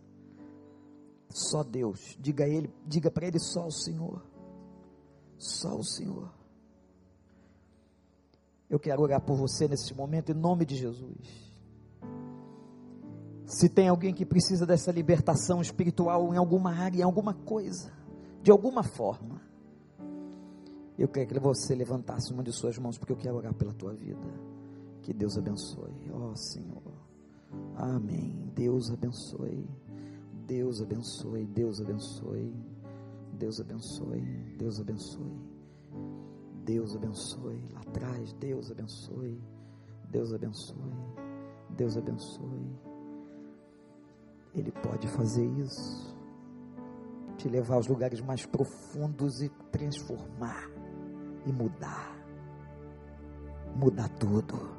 Só 1.29 1.63
Deus. 1.63 2.15
Diga 2.17 2.47
ele, 2.47 2.73
diga 2.87 3.11
para 3.11 3.27
ele 3.27 3.39
só 3.39 3.67
o 3.67 3.71
Senhor. 3.71 4.25
Só 5.37 5.75
o 5.75 5.83
Senhor. 5.83 6.31
Eu 8.69 8.79
quero 8.79 9.01
orar 9.01 9.19
por 9.19 9.35
você 9.35 9.67
nesse 9.67 9.93
momento 9.93 10.31
em 10.31 10.35
nome 10.35 10.65
de 10.65 10.77
Jesus. 10.77 11.51
Se 13.45 13.67
tem 13.67 13.89
alguém 13.89 14.13
que 14.13 14.25
precisa 14.25 14.65
dessa 14.65 14.93
libertação 14.93 15.59
espiritual 15.59 16.33
em 16.33 16.37
alguma 16.37 16.73
área, 16.73 16.99
em 16.99 17.03
alguma 17.03 17.33
coisa, 17.33 17.91
de 18.41 18.49
alguma 18.49 18.81
forma, 18.81 19.41
eu 20.97 21.07
quero 21.07 21.27
que 21.27 21.39
você 21.39 21.73
levantasse 21.73 22.33
uma 22.33 22.43
de 22.43 22.51
suas 22.51 22.77
mãos, 22.77 22.97
porque 22.97 23.13
eu 23.13 23.17
quero 23.17 23.35
orar 23.35 23.53
pela 23.53 23.73
tua 23.73 23.93
vida. 23.93 24.27
Que 25.01 25.13
Deus 25.13 25.37
abençoe, 25.37 26.11
ó 26.11 26.31
oh, 26.31 26.35
Senhor. 26.35 26.83
Amém. 27.75 28.51
Deus 28.55 28.91
abençoe. 28.91 29.67
Deus 30.45 30.81
abençoe. 30.81 31.45
Deus 31.47 31.81
abençoe. 31.81 32.53
Deus 33.33 33.59
abençoe. 33.59 34.21
Deus 34.57 34.79
abençoe. 34.79 35.51
Deus 36.63 36.95
abençoe. 36.95 37.67
Lá 37.73 37.79
atrás, 37.81 38.33
Deus 38.33 38.71
abençoe. 38.71 39.41
Deus 40.09 40.33
abençoe. 40.33 40.93
Deus 41.71 41.97
abençoe. 41.97 42.75
Ele 44.53 44.71
pode 44.71 45.07
fazer 45.07 45.45
isso. 45.57 46.15
Te 47.37 47.49
levar 47.49 47.75
aos 47.75 47.87
lugares 47.87 48.21
mais 48.21 48.45
profundos 48.45 49.41
e 49.41 49.49
transformar 49.71 50.69
e 51.45 51.51
mudar. 51.51 52.15
Mudar 53.75 54.09
tudo. 54.09 54.69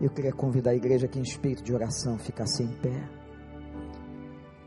Eu 0.00 0.10
queria 0.10 0.32
convidar 0.32 0.72
a 0.72 0.74
igreja 0.74 1.08
que 1.08 1.18
em 1.18 1.22
espírito 1.22 1.62
de 1.62 1.74
oração 1.74 2.18
ficasse 2.18 2.62
em 2.62 2.68
pé. 2.68 3.08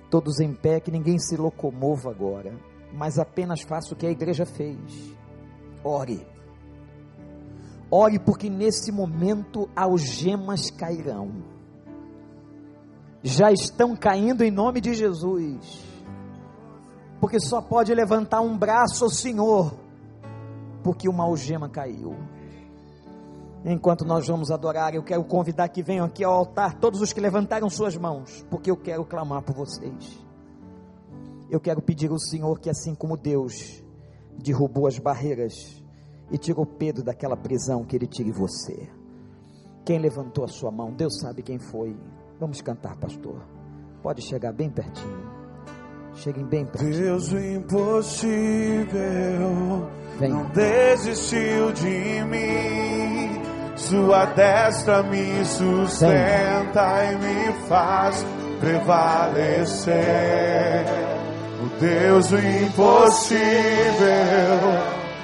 Todos 0.10 0.40
em 0.40 0.54
pé, 0.54 0.80
que 0.80 0.90
ninguém 0.90 1.20
se 1.20 1.38
locomova 1.38 2.10
agora, 2.10 2.58
mas 2.92 3.20
apenas 3.20 3.62
faça 3.62 3.94
o 3.94 3.98
que 3.98 4.08
a 4.08 4.12
igreja 4.12 4.46
fez. 4.46 5.16
Ore. 5.84 6.26
Ore, 7.92 8.20
porque 8.20 8.50
nesse 8.50 8.92
momento 8.92 9.70
algemas 9.76 10.72
cairão. 10.72 11.44
Já 13.22 13.52
estão 13.52 13.96
caindo 13.96 14.44
em 14.44 14.52
nome 14.52 14.82
de 14.82 14.94
Jesus. 14.94 15.84
Porque 17.20 17.40
só 17.40 17.62
pode 17.62 17.94
levantar 17.94 18.42
um 18.42 18.58
braço 18.58 19.04
ao 19.04 19.10
Senhor, 19.10 19.74
porque 20.84 21.10
uma 21.10 21.26
algema 21.26 21.68
caiu. 21.68 22.16
Enquanto 23.66 24.06
nós 24.06 24.26
vamos 24.26 24.52
adorar, 24.52 24.96
eu 24.96 25.04
quero 25.04 25.24
convidar 25.26 25.68
que 25.68 25.84
venham 25.84 26.06
aqui 26.06 26.24
ao 26.24 26.34
altar 26.34 26.76
todos 26.76 27.02
os 27.02 27.12
que 27.12 27.20
levantaram 27.20 27.70
suas 27.70 27.98
mãos, 27.98 28.46
porque 28.50 28.72
eu 28.72 28.78
quero 28.78 29.04
clamar 29.04 29.42
por 29.42 29.54
vocês. 29.54 30.18
Eu 31.50 31.60
quero 31.60 31.82
pedir 31.82 32.10
ao 32.10 32.20
Senhor 32.20 32.58
que, 32.60 32.70
assim 32.70 32.96
como 32.96 33.18
Deus 33.18 33.84
derrubou 34.38 34.88
as 34.88 34.98
barreiras 34.98 35.84
e 36.32 36.38
tirou 36.38 36.66
Pedro 36.66 37.04
daquela 37.04 37.36
prisão, 37.36 37.84
que 37.84 37.96
Ele 37.96 38.08
tire 38.08 38.32
você. 38.32 38.90
Quem 39.84 40.00
levantou 40.00 40.46
a 40.46 40.48
sua 40.48 40.72
mão, 40.72 40.94
Deus 40.94 41.20
sabe 41.20 41.42
quem 41.42 41.60
foi. 41.60 41.98
Vamos 42.40 42.62
cantar, 42.62 42.96
pastor. 42.96 43.42
Pode 44.02 44.22
chegar 44.22 44.54
bem 44.54 44.70
pertinho. 44.70 45.29
Cheguem 46.24 46.46
bem 46.46 46.66
pertinho. 46.66 46.92
Deus 46.92 47.32
o 47.32 47.40
impossível 47.40 48.30
Vem. 50.20 50.30
não 50.30 50.46
desistiu 50.50 51.72
de 51.74 52.24
mim 52.26 53.50
sua 53.80 54.26
destra 54.26 55.02
me 55.04 55.44
sustenta 55.46 56.84
Sim. 57.00 57.14
e 57.14 57.16
me 57.18 57.54
faz 57.68 58.26
prevalecer. 58.60 59.96
O 61.64 61.68
Deus 61.80 62.28
do 62.28 62.38
impossível 62.38 63.40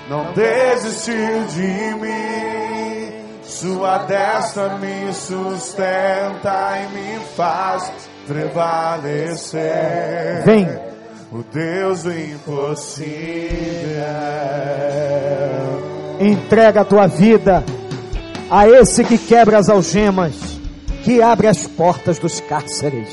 não 0.10 0.32
desistiu 0.34 1.46
de 1.48 1.96
mim. 2.00 3.12
Sua 3.44 3.98
destra 4.00 4.78
me 4.78 5.14
sustenta 5.14 6.80
e 6.80 6.88
me 6.94 7.20
faz 7.36 7.92
prevalecer. 8.26 9.64
Vem. 10.46 10.85
O 11.32 11.44
Deus 11.52 12.04
do 12.04 12.14
impossível. 12.14 13.10
Entrega 16.20 16.82
a 16.82 16.86
tua 16.86 17.08
vida 17.08 17.64
a 18.50 18.68
esse 18.68 19.04
que 19.04 19.18
quebra 19.18 19.58
as 19.58 19.70
algemas, 19.70 20.36
que 21.04 21.22
abre 21.22 21.48
as 21.48 21.66
portas 21.68 22.20
dos 22.20 22.40
cárceres. 22.42 23.10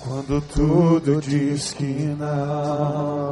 Quando 0.00 0.40
tudo 0.54 1.20
diz 1.20 1.72
que 1.72 1.84
não, 2.18 3.30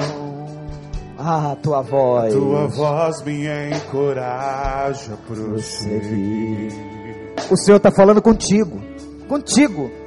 ah, 1.19 1.57
tua 1.63 1.83
voz, 1.83 2.33
tua 2.33 2.67
voz 2.69 3.23
me 3.23 3.47
encoraja 3.71 5.15
a 5.15 5.17
prosseguir. 5.17 6.73
O 7.51 7.57
Senhor 7.57 7.79
está 7.79 7.91
falando 7.91 8.23
contigo, 8.23 8.81
contigo. 9.29 10.04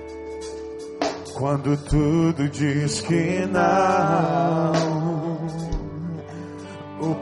Quando 1.38 1.78
tudo 1.78 2.50
diz 2.50 3.02
que 3.02 3.46
não 3.52 4.98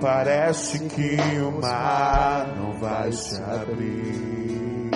parece 0.06 0.80
que 0.80 1.18
o 1.42 1.52
mar 1.62 2.48
não 2.58 2.74
vai 2.80 3.12
se 3.12 3.42
abrir. 3.42 4.92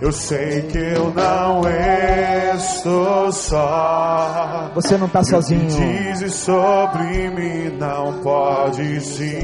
Eu 0.00 0.12
sei 0.12 0.62
que 0.62 0.78
eu 0.78 1.12
não 1.12 1.62
estou 2.56 3.32
só. 3.32 4.70
Você 4.74 4.96
não 4.96 5.06
está 5.06 5.22
sozinho. 5.22 5.68
Diz 5.68 6.34
sobre 6.34 7.30
mim 7.30 7.76
não 7.78 8.20
pode 8.22 9.00
se 9.00 9.38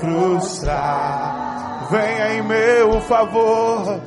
frustrar. 0.00 1.88
Venha 1.90 2.34
em 2.34 2.42
meu 2.42 3.00
favor, 3.02 4.00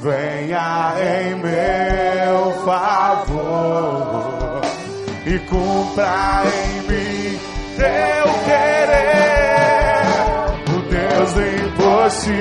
venha 0.00 0.94
em 0.98 1.34
meu 1.36 2.52
favor 2.64 4.60
e 5.26 5.38
cumpra 5.40 6.42
em 6.46 6.80
mim 6.88 7.38
teu 7.76 8.32
querer. 8.44 10.00
O 10.74 10.80
Deus 10.88 11.32
do 11.34 11.42
impossível 11.66 12.40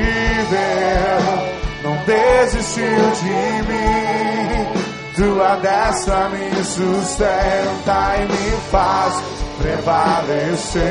não 1.83 1.95
desistiu 2.05 3.11
de 3.21 3.39
mim. 3.67 4.67
Tua 5.15 5.57
destra 5.57 6.29
me 6.29 6.63
sustenta 6.63 8.15
e 8.15 8.21
me 8.25 8.51
faz 8.71 9.21
prevalecer. 9.57 10.85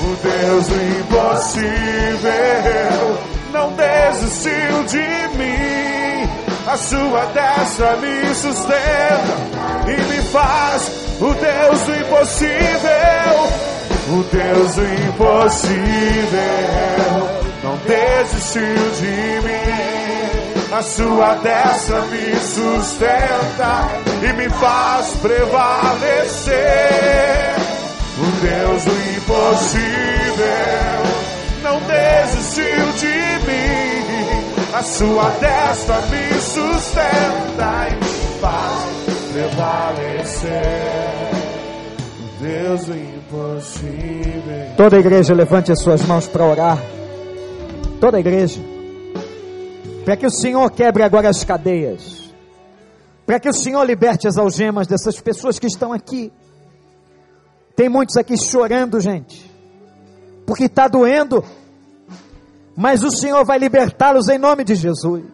O 0.00 0.16
Deus 0.22 0.66
do 0.68 0.76
impossível 1.00 1.98
não 3.58 3.72
desistiu 3.72 4.84
de 4.84 5.02
mim. 5.36 6.28
A 6.66 6.76
sua 6.76 7.24
destra 7.26 7.96
me 7.96 8.34
sustenta 8.34 9.36
e 9.88 9.96
me 10.12 10.22
faz 10.28 10.90
o 11.20 11.34
Deus 11.34 11.80
do 11.82 11.94
impossível. 11.96 13.48
O 14.10 14.22
Deus 14.30 14.74
do 14.76 14.84
impossível 15.08 16.38
não 17.64 17.76
desistiu 17.78 18.90
de 19.00 19.40
mim. 19.46 20.72
A 20.72 20.82
sua 20.82 21.34
destra 21.36 22.02
me 22.02 22.36
sustenta 22.36 23.88
e 24.22 24.32
me 24.34 24.48
faz 24.50 25.16
prevalecer. 25.16 26.54
O 28.18 28.26
Deus 28.40 28.84
do 28.84 28.92
impossível 29.16 29.88
não 31.62 31.80
desistiu 31.80 32.92
de 32.98 33.06
mim. 33.06 33.27
A 34.78 34.82
sua 34.84 35.28
destra 35.30 36.00
me 36.02 36.40
sustenta 36.40 37.88
e 37.90 37.96
me 37.96 38.40
faz 38.40 39.32
prevalecer. 39.32 40.52
Deus 42.40 42.82
impossível. 42.82 44.76
Toda 44.76 44.96
a 44.96 45.00
igreja 45.00 45.34
levante 45.34 45.72
as 45.72 45.82
suas 45.82 46.04
mãos 46.04 46.28
para 46.28 46.44
orar. 46.44 46.78
Toda 48.00 48.18
a 48.18 48.20
igreja. 48.20 48.60
Para 50.04 50.16
que 50.16 50.26
o 50.26 50.30
Senhor 50.30 50.70
quebre 50.70 51.02
agora 51.02 51.28
as 51.28 51.42
cadeias. 51.42 52.32
Para 53.26 53.40
que 53.40 53.48
o 53.48 53.52
Senhor 53.52 53.82
liberte 53.82 54.28
as 54.28 54.38
algemas 54.38 54.86
dessas 54.86 55.20
pessoas 55.20 55.58
que 55.58 55.66
estão 55.66 55.92
aqui. 55.92 56.32
Tem 57.74 57.88
muitos 57.88 58.16
aqui 58.16 58.36
chorando, 58.38 59.00
gente. 59.00 59.44
Porque 60.46 60.66
está 60.66 60.86
doendo. 60.86 61.44
Mas 62.80 63.02
o 63.02 63.10
Senhor 63.10 63.44
vai 63.44 63.58
libertá-los 63.58 64.28
em 64.28 64.38
nome 64.38 64.62
de 64.62 64.76
Jesus. 64.76 65.24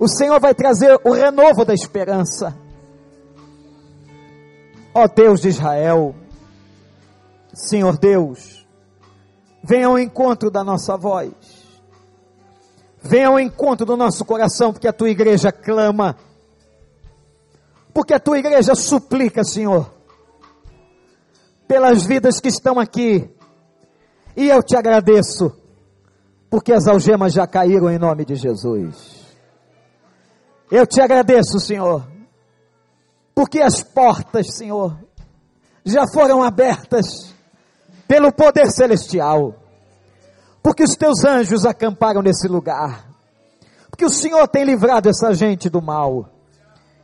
O 0.00 0.08
Senhor 0.08 0.40
vai 0.40 0.52
trazer 0.52 1.00
o 1.04 1.12
renovo 1.12 1.64
da 1.64 1.72
esperança. 1.72 2.58
Ó 4.92 5.06
Deus 5.06 5.42
de 5.42 5.50
Israel, 5.50 6.12
Senhor 7.54 7.96
Deus, 7.98 8.66
venha 9.62 9.86
ao 9.86 9.96
encontro 9.96 10.50
da 10.50 10.64
nossa 10.64 10.96
voz. 10.96 11.30
Venha 13.00 13.28
ao 13.28 13.38
encontro 13.38 13.86
do 13.86 13.96
nosso 13.96 14.24
coração, 14.24 14.72
porque 14.72 14.88
a 14.88 14.92
tua 14.92 15.08
igreja 15.08 15.52
clama. 15.52 16.16
Porque 17.94 18.12
a 18.12 18.18
tua 18.18 18.40
igreja 18.40 18.74
suplica, 18.74 19.44
Senhor, 19.44 19.88
pelas 21.68 22.04
vidas 22.04 22.40
que 22.40 22.48
estão 22.48 22.80
aqui. 22.80 23.30
E 24.36 24.48
eu 24.48 24.64
te 24.64 24.76
agradeço, 24.76 25.61
porque 26.52 26.70
as 26.70 26.86
algemas 26.86 27.32
já 27.32 27.46
caíram 27.46 27.90
em 27.90 27.98
nome 27.98 28.26
de 28.26 28.34
Jesus. 28.34 29.22
Eu 30.70 30.86
te 30.86 31.00
agradeço, 31.00 31.58
Senhor, 31.58 32.06
porque 33.34 33.62
as 33.62 33.82
portas, 33.82 34.54
Senhor, 34.54 34.94
já 35.82 36.04
foram 36.12 36.42
abertas 36.42 37.34
pelo 38.06 38.30
poder 38.30 38.70
celestial, 38.70 39.54
porque 40.62 40.84
os 40.84 40.94
teus 40.94 41.24
anjos 41.24 41.64
acamparam 41.64 42.20
nesse 42.20 42.46
lugar, 42.46 43.08
porque 43.88 44.04
o 44.04 44.10
Senhor 44.10 44.46
tem 44.46 44.62
livrado 44.62 45.08
essa 45.08 45.32
gente 45.32 45.70
do 45.70 45.80
mal, 45.80 46.28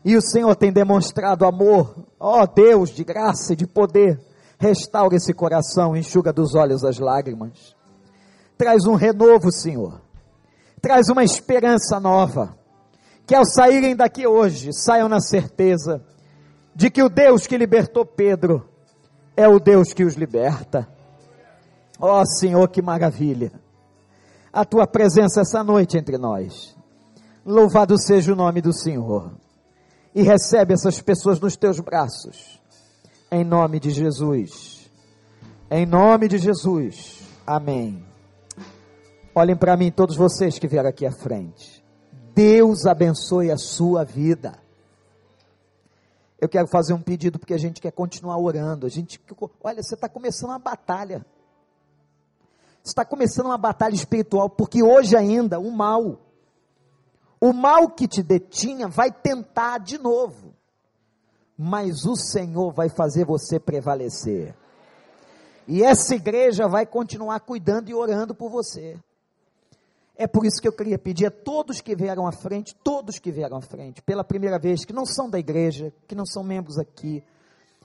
e 0.05 0.15
o 0.15 0.21
Senhor 0.21 0.55
tem 0.57 0.71
demonstrado 0.71 1.47
amor, 1.47 1.97
ó 2.21 2.45
Deus 2.45 2.91
de 2.91 3.03
graça 3.03 3.55
e 3.55 3.57
de 3.57 3.67
poder, 3.67 4.21
restaura 4.59 5.17
esse 5.17 5.33
coração, 5.33 5.97
enxuga 5.97 6.35
dos 6.35 6.55
olhos 6.55 6.85
as 6.85 6.99
lágrimas, 6.99 7.78
traz 8.59 8.85
um 8.85 8.97
renovo, 8.97 9.53
Senhor, 9.53 10.03
traz 10.83 11.09
uma 11.09 11.23
esperança 11.23 12.01
nova, 12.01 12.59
que 13.25 13.35
ao 13.35 13.45
saírem 13.45 13.95
daqui 13.95 14.27
hoje, 14.27 14.73
saiam 14.73 15.09
na 15.09 15.21
certeza 15.21 16.05
de 16.75 16.91
que 16.91 17.03
o 17.03 17.09
Deus 17.09 17.47
que 17.47 17.57
libertou 17.57 18.05
Pedro 18.05 18.69
é 19.37 19.47
o 19.47 19.61
Deus 19.61 19.93
que 19.93 20.05
os 20.05 20.15
liberta. 20.15 20.89
Ó 22.01 22.21
oh, 22.21 22.27
Senhor, 22.27 22.69
que 22.69 22.83
maravilha! 22.83 23.53
A 24.53 24.65
tua 24.65 24.87
presença 24.87 25.43
essa 25.43 25.63
noite 25.63 25.97
entre 25.97 26.19
nós. 26.19 26.77
Louvado 27.45 27.99
seja 28.01 28.33
o 28.33 28.37
nome 28.37 28.61
do 28.61 28.73
Senhor. 28.73 29.33
E 30.15 30.23
recebe 30.23 30.75
essas 30.75 31.01
pessoas 31.01 31.39
nos 31.39 31.57
teus 31.57 31.79
braços. 31.81 32.61
Em 33.31 33.45
nome 33.45 33.79
de 33.79 33.91
Jesus. 33.91 34.91
Em 35.71 35.85
nome 35.85 36.29
de 36.29 36.39
Jesus. 36.39 37.21
Amém. 37.47 38.08
Olhem 39.35 39.57
para 39.57 39.77
mim, 39.77 39.91
todos 39.91 40.17
vocês 40.17 40.59
que 40.59 40.67
vieram 40.67 40.89
aqui 40.89 41.07
à 41.07 41.13
frente. 41.13 41.85
Deus 42.35 42.87
abençoe 42.87 43.51
a 43.51 43.57
sua 43.57 44.05
vida. 44.05 44.59
Eu 46.41 46.49
quero 46.49 46.69
fazer 46.69 46.93
um 46.93 47.03
pedido 47.03 47.39
porque 47.39 47.55
a 47.55 47.59
gente 47.59 47.81
quer 47.81 47.91
continuar 47.91 48.39
orando. 48.39 48.87
A 48.87 48.89
gente, 48.89 49.21
olha, 49.63 49.83
você 49.83 49.95
está 49.95 50.09
começando 50.09 50.51
uma 50.51 50.59
batalha. 50.59 51.27
Você 52.83 52.93
está 52.93 53.05
começando 53.05 53.47
uma 53.47 53.59
batalha 53.59 53.95
espiritual 53.95 54.49
porque 54.49 54.83
hoje 54.83 55.17
ainda 55.17 55.59
o 55.59 55.71
mal, 55.71 56.21
o 57.41 57.53
mal 57.53 57.91
que 57.91 58.07
te 58.07 58.23
detinha, 58.23 58.89
vai 58.89 59.11
tentar 59.11 59.79
de 59.79 59.99
novo. 59.99 60.55
Mas 61.57 62.07
o 62.07 62.15
Senhor 62.15 62.73
vai 62.73 62.89
fazer 62.89 63.25
você 63.25 63.59
prevalecer. 63.59 64.55
E 65.67 65.83
essa 65.83 66.15
igreja 66.15 66.69
vai 66.69 66.87
continuar 66.87 67.41
cuidando 67.41 67.91
e 67.91 67.95
orando 67.95 68.33
por 68.33 68.49
você. 68.49 68.97
É 70.21 70.27
por 70.27 70.45
isso 70.45 70.61
que 70.61 70.67
eu 70.67 70.73
queria 70.73 70.99
pedir 70.99 71.27
a 71.27 71.31
todos 71.31 71.81
que 71.81 71.95
vieram 71.95 72.27
à 72.27 72.33
frente, 72.33 72.75
todos 72.83 73.21
que 73.21 73.31
vieram 73.31 73.57
à 73.57 73.63
frente, 73.63 74.03
pela 74.03 74.25
primeira 74.25 74.59
vez, 74.59 74.85
que 74.85 74.93
não 74.93 75.07
são 75.07 75.31
da 75.31 75.39
igreja, 75.39 75.93
que 76.09 76.15
não 76.17 76.27
são 76.27 76.43
membros 76.43 76.77
aqui, 76.77 77.23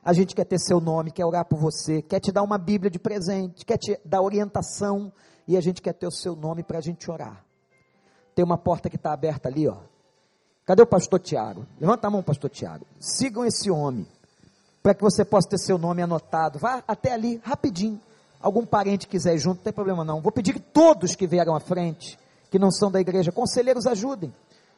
a 0.04 0.12
gente 0.12 0.36
quer 0.36 0.43
ter 0.43 0.60
seu 0.60 0.82
nome, 0.82 1.12
quer 1.12 1.26
orar 1.26 1.46
por 1.46 1.60
você, 1.60 2.02
quer 2.02 2.19
te 2.19 2.32
dar 2.32 2.41
uma 2.41 2.58
Bíblia 2.58 2.89
de 2.89 2.98
presente, 2.98 3.63
quer 3.63 3.78
te 3.78 4.00
dar 4.04 4.22
orientação, 4.22 5.13
e 5.48 5.56
a 5.56 5.62
gente 5.62 5.82
quer 5.82 5.93
ter 5.93 6.08
o 6.08 6.12
seu 6.12 6.36
nome 6.36 6.63
para 6.63 6.80
a 6.80 6.82
gente 6.82 7.10
orar. 7.10 7.46
Tem 8.34 8.43
uma 8.43 8.58
porta 8.58 8.89
que 8.89 8.96
está 8.96 9.13
aberta 9.13 9.48
ali, 9.48 9.67
ó. 9.67 9.78
Cadê 10.65 10.82
o 10.82 10.88
pastor 10.88 11.19
Tiago? 11.19 11.67
Levanta 11.80 12.08
a 12.08 12.10
mão, 12.10 12.24
pastor 12.24 12.50
Tiago. 12.50 12.86
Sigam 13.00 13.46
esse 13.46 13.69
homem, 13.69 14.08
para 14.82 14.93
que 14.93 15.02
você 15.02 15.24
possa 15.24 15.50
ter 15.50 15.60
seu 15.60 15.78
nome 15.78 16.02
anotado. 16.02 16.58
Vá 16.58 16.84
até 16.88 17.12
ali, 17.13 17.39
rapidinho. 17.43 18.00
Algum 18.41 18.65
parente 18.65 19.08
quiser 19.08 19.36
ir 19.36 19.39
junto, 19.39 19.58
não 19.58 19.63
tem 19.63 19.74
problema 19.74 20.04
não. 20.04 20.19
Vou 20.19 20.32
pedir 20.32 20.54
que 20.54 20.60
todos 20.60 21.15
que 21.15 21.28
vieram 21.28 21.56
à 21.56 21.60
frente, 21.60 22.17
que 22.53 22.59
não 22.59 22.69
são 22.69 22.91
da 22.91 23.01
igreja, 23.01 23.31
conselheiros 23.31 23.87
ajudem. 23.87 24.31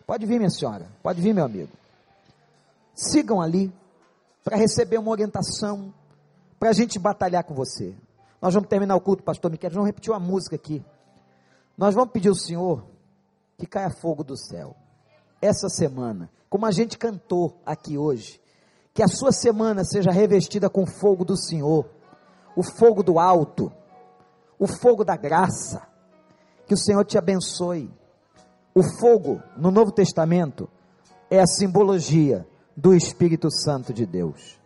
Pode 0.08 0.26
vir, 0.26 0.38
minha 0.38 0.50
senhora, 0.50 0.88
pode 1.04 1.20
vir, 1.20 1.34
meu 1.34 1.44
amigo. 1.44 1.72
Sigam 2.94 3.42
ali 3.42 3.70
para 4.46 4.56
receber 4.56 4.98
uma 4.98 5.12
orientação, 5.12 5.94
para 6.58 6.70
a 6.70 6.72
gente 6.72 6.98
batalhar 6.98 7.44
com 7.44 7.54
você. 7.54 7.94
Nós 8.42 8.54
vamos 8.54 8.70
terminar 8.70 8.96
o 8.96 9.02
culto, 9.02 9.24
pastor 9.24 9.52
Miquel, 9.52 9.72
vamos 9.72 9.88
repetir 9.88 10.14
uma 10.14 10.22
música 10.22 10.56
aqui. 10.56 10.82
Nós 11.78 11.94
vamos 11.94 12.12
pedir 12.14 12.30
ao 12.30 12.36
Senhor 12.36 12.82
que 13.58 13.66
caia 13.66 13.90
fogo 13.90 14.24
do 14.24 14.38
céu. 14.38 14.74
Essa 15.42 15.68
semana, 15.68 16.30
como 16.50 16.66
a 16.66 16.72
gente 16.72 16.98
cantou 16.98 17.60
aqui 17.66 17.98
hoje, 17.98 18.40
que 18.94 19.04
a 19.04 19.08
sua 19.10 19.34
semana 19.34 19.84
seja 19.84 20.12
revestida 20.12 20.70
com 20.70 20.86
fogo 20.86 21.26
do 21.26 21.36
Senhor, 21.36 21.90
o 22.56 22.64
fogo 22.64 23.04
do 23.04 23.20
alto, 23.20 23.70
o 24.58 24.66
fogo 24.66 25.04
da 25.04 25.18
graça 25.18 25.94
que 26.68 26.74
o 26.74 26.78
Senhor 26.78 27.04
te 27.06 27.18
abençoe. 27.18 27.90
O 28.74 28.84
fogo 29.00 29.42
no 29.56 29.72
Novo 29.72 29.92
Testamento 29.92 30.70
é 31.30 31.40
a 31.40 31.48
simbologia 31.48 32.46
do 32.76 32.94
Espírito 32.94 33.50
Santo 33.50 33.94
de 33.94 34.06
Deus. 34.06 34.60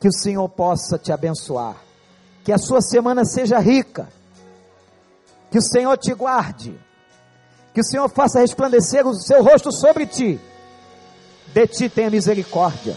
Que 0.00 0.08
o 0.08 0.12
Senhor 0.12 0.48
possa 0.48 0.98
te 0.98 1.12
abençoar. 1.12 1.76
Que 2.42 2.52
a 2.52 2.58
sua 2.58 2.80
semana 2.80 3.24
seja 3.24 3.58
rica. 3.58 4.08
Que 5.50 5.58
o 5.58 5.62
Senhor 5.62 5.96
te 5.96 6.12
guarde. 6.12 6.76
Que 7.72 7.80
o 7.80 7.84
Senhor 7.84 8.08
faça 8.08 8.40
resplandecer 8.40 9.06
o 9.06 9.14
seu 9.14 9.44
rosto 9.44 9.70
sobre 9.70 10.06
ti. 10.06 10.40
De 11.54 11.66
ti 11.68 11.88
tenha 11.88 12.10
misericórdia. 12.10 12.96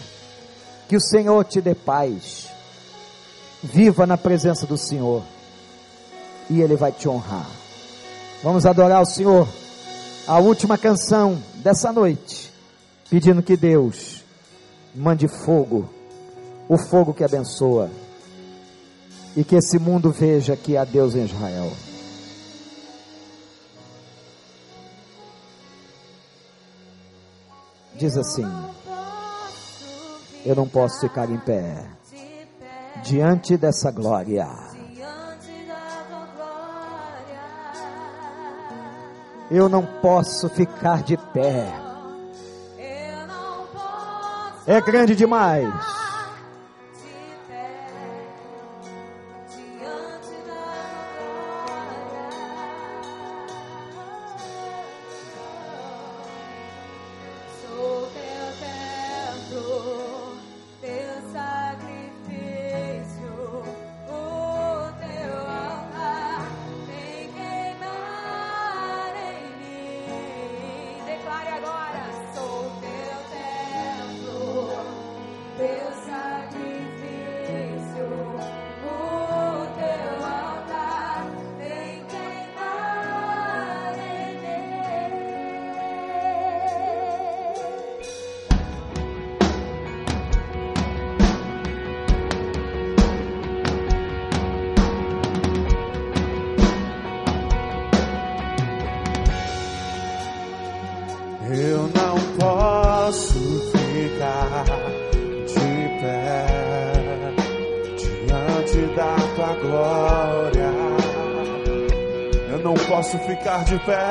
Que 0.88 0.96
o 0.96 1.00
Senhor 1.00 1.44
te 1.44 1.60
dê 1.60 1.74
paz. 1.74 2.48
Viva 3.62 4.04
na 4.04 4.18
presença 4.18 4.66
do 4.66 4.76
Senhor. 4.76 5.22
E 6.50 6.60
Ele 6.60 6.74
vai 6.74 6.90
te 6.90 7.08
honrar. 7.08 7.65
Vamos 8.46 8.64
adorar 8.64 9.02
o 9.02 9.04
Senhor. 9.04 9.48
A 10.24 10.38
última 10.38 10.78
canção 10.78 11.36
dessa 11.64 11.92
noite, 11.92 12.54
pedindo 13.10 13.42
que 13.42 13.56
Deus 13.56 14.22
mande 14.94 15.26
fogo, 15.26 15.90
o 16.68 16.78
fogo 16.78 17.12
que 17.12 17.24
abençoa, 17.24 17.90
e 19.36 19.42
que 19.42 19.56
esse 19.56 19.80
mundo 19.80 20.12
veja 20.12 20.54
que 20.54 20.76
há 20.76 20.84
Deus 20.84 21.16
em 21.16 21.24
Israel. 21.24 21.72
Diz 27.96 28.16
assim: 28.16 28.46
Eu 30.44 30.54
não 30.54 30.68
posso 30.68 31.00
ficar 31.00 31.28
em 31.28 31.38
pé 31.40 31.84
diante 33.02 33.56
dessa 33.56 33.90
glória 33.90 34.75
Eu 39.50 39.68
não 39.68 39.84
posso 39.84 40.48
ficar 40.48 41.02
de 41.02 41.16
pé. 41.16 41.72
É 44.66 44.80
grande 44.80 45.14
demais. 45.14 45.72
Posso 113.06 113.18
ficar 113.18 113.64
de 113.64 113.78
pé. 113.80 114.08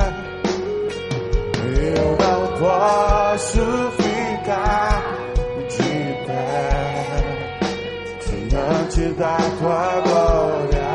Eu 1.97 2.17
não 2.17 2.43
posso 2.59 3.59
ficar 3.97 5.03
de 5.69 5.93
pé 6.25 7.05
diante 8.49 9.13
da 9.15 9.37
tua 9.59 10.01
glória. 10.05 10.89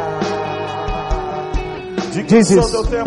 De 2.13 2.23
que 2.25 2.45
sou 2.45 2.85
teu 2.87 3.05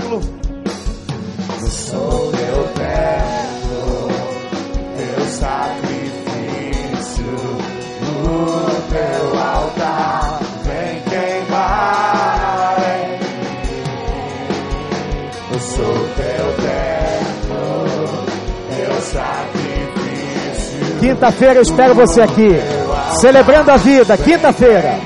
Quinta-feira 21.23 21.55
eu 21.55 21.61
espero 21.61 21.95
você 21.95 22.21
aqui, 22.21 22.49
celebrando 23.21 23.71
a 23.71 23.77
vida. 23.77 24.17
Quinta-feira. 24.17 24.99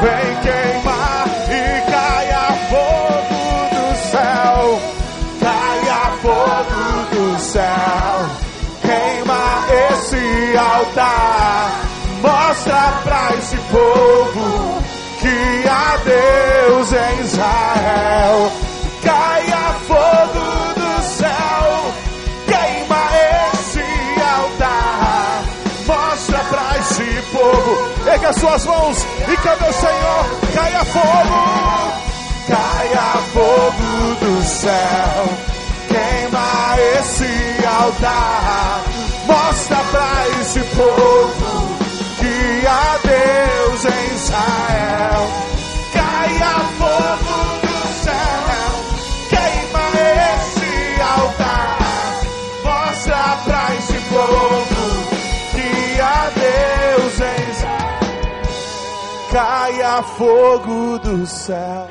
Vem 0.00 0.36
queimar 0.42 1.26
e 1.50 1.90
caia 1.90 2.52
fogo 2.70 3.66
do 3.74 3.96
céu, 4.12 4.78
caia 5.40 6.02
fogo 6.22 7.16
do 7.16 7.40
céu, 7.40 8.14
queima 8.80 9.42
esse 9.90 10.56
altar, 10.56 11.80
mostra 12.22 12.92
pra 13.02 13.36
esse 13.36 13.56
povo, 27.44 28.08
erga 28.08 28.32
suas 28.32 28.64
mãos 28.64 29.06
e 29.28 29.36
canta 29.36 29.68
o 29.68 29.72
Senhor, 29.72 30.24
caia 30.54 30.84
fogo, 30.84 31.92
caia 32.48 33.22
fogo 33.32 34.14
do 34.20 34.44
céu, 34.44 35.28
queima 35.88 36.76
esse 36.98 37.66
altar, 37.66 38.82
mostra 39.26 39.76
pra 39.90 40.40
esse 40.40 40.60
povo 40.60 41.76
que 42.18 42.66
há 42.66 42.98
Deus 43.04 43.84
em 43.84 44.14
Israel, 44.14 45.28
caia 59.44 60.02
fogo 60.02 60.98
do 61.00 61.26
céu. 61.26 61.86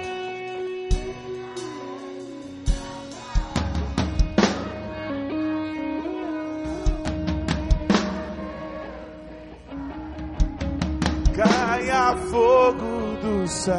Caia 11.37 12.17
fogo 12.31 13.17
do 13.21 13.47
céu. 13.47 13.75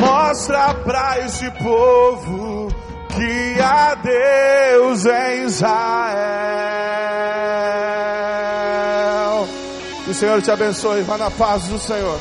Mostra 0.00 0.74
pra 0.84 1.20
esse 1.20 1.48
povo 1.52 2.68
que 3.14 3.60
há 3.60 3.94
Deus 3.94 5.06
em 5.06 5.44
Israel. 5.44 7.35
O 10.16 10.18
Senhor 10.18 10.40
te 10.40 10.50
abençoe. 10.50 11.02
Vá 11.02 11.18
na 11.18 11.30
paz 11.30 11.64
do 11.64 11.78
Senhor. 11.78 12.18